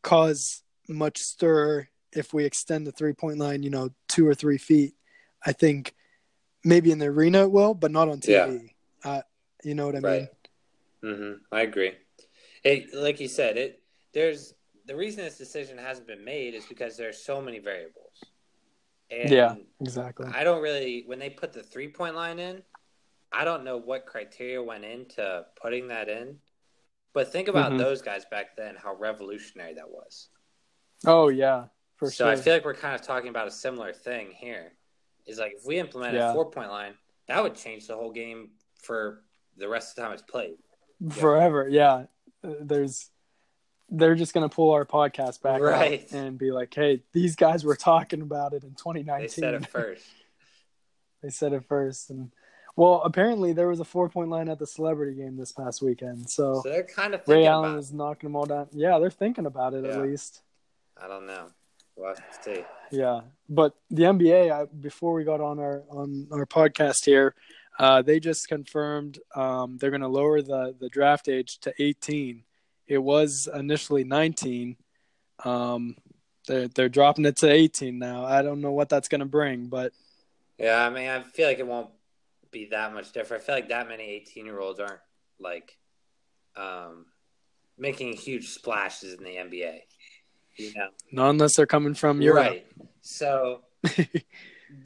cause 0.02 0.62
much 0.88 1.18
stir 1.18 1.88
if 2.12 2.32
we 2.32 2.44
extend 2.44 2.86
the 2.86 2.92
three 2.92 3.12
point 3.12 3.38
line 3.38 3.62
you 3.62 3.70
know 3.70 3.90
two 4.08 4.26
or 4.26 4.34
three 4.34 4.58
feet 4.58 4.94
i 5.44 5.52
think 5.52 5.94
maybe 6.64 6.90
in 6.90 6.98
the 6.98 7.06
arena 7.06 7.42
it 7.42 7.50
will 7.50 7.74
but 7.74 7.90
not 7.90 8.08
on 8.08 8.18
tv 8.18 8.70
uh, 9.04 9.22
you 9.64 9.74
know 9.74 9.86
what 9.86 9.96
i 9.96 10.00
mean 10.00 10.28
Right. 11.02 11.14
hmm 11.14 11.32
I 11.52 11.62
agree. 11.62 11.92
It, 12.64 12.92
like 12.94 13.20
you 13.20 13.28
said, 13.28 13.56
it 13.56 13.80
there's 14.12 14.54
the 14.86 14.96
reason 14.96 15.24
this 15.24 15.38
decision 15.38 15.78
hasn't 15.78 16.06
been 16.06 16.24
made 16.24 16.54
is 16.54 16.64
because 16.66 16.96
there's 16.96 17.22
so 17.22 17.40
many 17.40 17.58
variables. 17.58 18.05
And 19.10 19.30
Yeah. 19.30 19.54
exactly 19.80 20.26
I 20.32 20.42
don't 20.44 20.62
really 20.62 21.04
when 21.06 21.18
they 21.18 21.30
put 21.30 21.52
the 21.52 21.62
three 21.62 21.88
point 21.88 22.14
line 22.16 22.38
in, 22.38 22.62
I 23.32 23.44
don't 23.44 23.64
know 23.64 23.76
what 23.76 24.06
criteria 24.06 24.62
went 24.62 24.84
into 24.84 25.44
putting 25.60 25.88
that 25.88 26.08
in. 26.08 26.38
But 27.12 27.32
think 27.32 27.48
about 27.48 27.72
Mhm. 27.72 27.78
those 27.78 28.02
guys 28.02 28.24
back 28.26 28.56
then, 28.56 28.76
how 28.76 28.94
revolutionary 28.94 29.74
that 29.74 29.88
was. 29.90 30.28
oh 31.06 31.28
yeah 31.28 31.66
for 31.96 32.10
so 32.10 32.24
sure 32.24 32.32
I 32.32 32.36
feel 32.36 32.54
like 32.54 32.64
we're 32.64 32.74
kind 32.74 32.94
of 32.94 33.02
talking 33.02 33.28
about 33.28 33.46
a 33.46 33.50
similar 33.50 33.92
thing 33.92 34.30
here. 34.32 34.72
Is 35.26 35.38
like 35.38 35.52
if 35.56 35.64
we 35.64 35.78
implement 35.78 36.14
Yeah. 36.14 36.30
a 36.30 36.32
four 36.34 36.50
point 36.50 36.70
line, 36.70 36.94
that 37.28 37.42
would 37.42 37.54
change 37.54 37.86
the 37.86 37.94
whole 37.96 38.10
game 38.12 38.50
for 38.82 39.24
the 39.56 39.68
rest 39.68 39.90
of 39.90 39.96
the 39.96 40.02
time 40.02 40.12
it's 40.12 40.22
played. 40.22 40.56
forever 41.10 41.68
yeah 41.68 42.06
Uh, 42.44 42.54
there's 42.60 43.10
they're 43.90 44.14
just 44.16 44.34
going 44.34 44.48
to 44.48 44.54
pull 44.54 44.72
our 44.72 44.84
podcast 44.84 45.42
back 45.42 45.60
Right. 45.60 46.10
and 46.12 46.36
be 46.38 46.50
like 46.50 46.74
hey 46.74 47.02
these 47.12 47.36
guys 47.36 47.64
were 47.64 47.76
talking 47.76 48.20
about 48.22 48.52
it 48.52 48.64
in 48.64 48.70
2019 48.70 49.20
They 49.22 49.28
said 49.28 49.54
it 49.54 49.66
first. 49.70 50.02
They 51.22 51.30
said 51.30 51.52
it 51.52 51.64
first 51.68 52.10
and 52.10 52.32
well 52.76 53.00
apparently 53.04 53.52
there 53.52 53.68
was 53.68 53.80
a 53.80 53.84
four 53.84 54.08
point 54.08 54.28
line 54.30 54.48
at 54.48 54.58
the 54.58 54.66
celebrity 54.66 55.14
game 55.16 55.36
this 55.36 55.52
past 55.52 55.82
weekend 55.82 56.28
so, 56.28 56.62
So 56.64 56.68
they're 56.70 56.82
kind 56.84 57.14
of 57.14 57.24
thinking 57.24 57.42
ray 57.44 57.46
allen 57.48 57.70
about 57.70 57.78
is 57.80 57.92
knocking 57.92 58.28
them 58.28 58.36
all 58.36 58.46
down 58.46 58.68
yeah 58.72 58.98
they're 58.98 59.10
thinking 59.10 59.46
about 59.46 59.74
it 59.74 59.84
Yeah. 59.84 59.92
at 59.92 60.02
least 60.02 60.42
I 61.00 61.08
don't 61.08 61.26
know. 61.26 61.48
We'll 61.94 62.08
have 62.08 62.16
to 62.16 62.42
see. 62.42 62.64
Yeah, 62.90 63.20
but 63.48 63.74
the 63.90 64.02
NBA 64.04 64.50
I, 64.50 64.64
before 64.66 65.12
we 65.14 65.24
got 65.24 65.40
on 65.42 65.58
our 65.58 65.82
on 65.90 66.26
our 66.32 66.44
podcast 66.46 67.04
here, 67.06 67.34
uh, 67.78 68.00
they 68.02 68.18
just 68.20 68.48
confirmed 68.48 69.18
um, 69.34 69.76
they're 69.78 69.90
going 69.90 70.00
to 70.02 70.08
lower 70.08 70.40
the 70.42 70.74
the 70.78 70.88
draft 70.90 71.28
age 71.28 71.58
to 71.60 71.72
18. 71.78 72.44
It 72.86 72.98
was 72.98 73.48
initially 73.52 74.04
19. 74.04 74.76
Um, 75.44 75.96
they're 76.46 76.68
they're 76.68 76.88
dropping 76.88 77.24
it 77.24 77.36
to 77.36 77.50
18 77.50 77.98
now. 77.98 78.24
I 78.24 78.42
don't 78.42 78.60
know 78.60 78.72
what 78.72 78.88
that's 78.88 79.08
going 79.08 79.20
to 79.20 79.26
bring, 79.26 79.66
but 79.66 79.92
Yeah, 80.58 80.84
I 80.84 80.90
mean, 80.90 81.08
I 81.08 81.22
feel 81.22 81.48
like 81.48 81.58
it 81.58 81.66
won't 81.66 81.90
be 82.50 82.66
that 82.66 82.94
much 82.94 83.12
different. 83.12 83.42
I 83.42 83.46
feel 83.46 83.54
like 83.54 83.68
that 83.68 83.88
many 83.88 84.04
18 84.04 84.46
year 84.46 84.60
olds 84.60 84.80
aren't 84.80 85.00
like 85.38 85.76
um, 86.56 87.06
making 87.78 88.14
huge 88.14 88.48
splashes 88.48 89.14
in 89.14 89.24
the 89.24 89.36
NBA. 89.36 89.80
You 90.56 90.72
know, 90.74 90.88
not 91.12 91.30
unless 91.30 91.56
they're 91.56 91.66
coming 91.66 91.94
from 91.94 92.22
Europe. 92.22 92.46
right? 92.46 92.66
So 93.02 93.62
the 93.82 94.14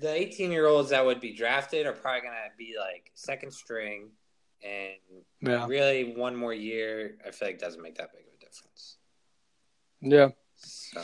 18 0.03 0.51
year 0.51 0.67
olds 0.67 0.91
that 0.91 1.05
would 1.05 1.21
be 1.21 1.33
drafted 1.33 1.87
are 1.87 1.93
probably 1.93 2.23
going 2.23 2.33
to 2.33 2.57
be 2.59 2.75
like 2.79 3.13
second 3.15 3.53
string, 3.53 4.09
and 4.63 5.23
yeah, 5.41 5.67
really 5.67 6.15
one 6.15 6.37
more 6.37 6.53
year. 6.55 7.17
I 7.27 7.31
feel 7.31 7.49
like 7.49 7.59
doesn't 7.59 7.83
make 7.83 7.97
that 7.97 8.13
big 8.13 8.23
of 8.23 8.35
a 8.35 8.45
difference. 8.45 8.97
yeah, 10.01 10.29
So 10.57 11.01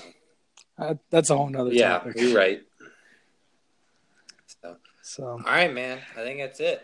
uh, 0.79 0.95
that's 1.11 1.31
a 1.31 1.37
whole 1.37 1.49
nother 1.49 1.73
yeah, 1.73 1.99
topic. 1.99 2.21
you're 2.21 2.37
right. 2.37 2.63
So 4.63 4.77
So 5.03 5.27
all 5.29 5.39
right, 5.39 5.73
man. 5.73 5.99
I 6.17 6.21
think 6.23 6.41
that's 6.41 6.61
it. 6.61 6.83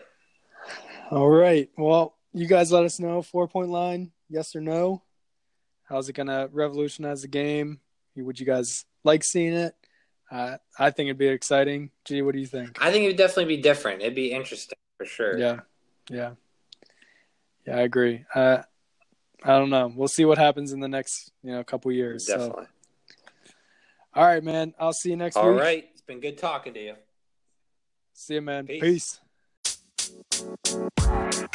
all 1.11 1.29
right, 1.29 1.69
well, 1.77 2.15
you 2.33 2.47
guys 2.47 2.71
let 2.71 2.83
us 2.85 2.99
know 2.99 3.21
four 3.21 3.47
point 3.47 3.69
line, 3.69 4.11
yes 4.29 4.55
or 4.55 4.61
no. 4.61 5.03
How's 5.83 6.09
it 6.09 6.13
gonna 6.13 6.49
revolutionize 6.51 7.21
the 7.21 7.27
game? 7.27 7.79
Would 8.15 8.39
you 8.39 8.45
guys 8.45 8.85
like 9.03 9.23
seeing 9.23 9.53
it? 9.53 9.75
Uh, 10.31 10.57
I 10.79 10.89
think 10.89 11.07
it'd 11.07 11.17
be 11.17 11.27
exciting. 11.27 11.91
Gee, 12.05 12.21
what 12.23 12.33
do 12.33 12.39
you 12.39 12.47
think? 12.47 12.77
I 12.81 12.91
think 12.91 13.03
it 13.03 13.07
would 13.07 13.17
definitely 13.17 13.55
be 13.55 13.61
different. 13.61 14.01
It'd 14.01 14.15
be 14.15 14.31
interesting 14.31 14.77
for 14.97 15.05
sure. 15.05 15.37
Yeah, 15.37 15.59
yeah, 16.09 16.31
yeah. 17.65 17.77
I 17.77 17.81
agree. 17.81 18.25
Uh, 18.33 18.59
I 19.43 19.57
don't 19.59 19.69
know. 19.69 19.91
We'll 19.93 20.07
see 20.07 20.25
what 20.25 20.37
happens 20.37 20.71
in 20.71 20.79
the 20.79 20.87
next 20.87 21.31
you 21.43 21.51
know 21.51 21.63
couple 21.63 21.91
years. 21.91 22.25
definitely. 22.25 22.65
So. 22.65 22.69
All 24.15 24.25
right, 24.25 24.43
man. 24.43 24.73
I'll 24.79 24.93
see 24.93 25.09
you 25.09 25.15
next 25.15 25.35
All 25.35 25.51
week. 25.51 25.59
right. 25.59 25.89
It's 25.91 26.01
been 26.01 26.19
good 26.19 26.37
talking 26.37 26.73
to 26.75 26.79
you. 26.83 26.95
See 28.13 28.35
you, 28.35 28.41
man. 28.41 28.67
Peace. 28.67 29.19
Peace. 30.99 31.49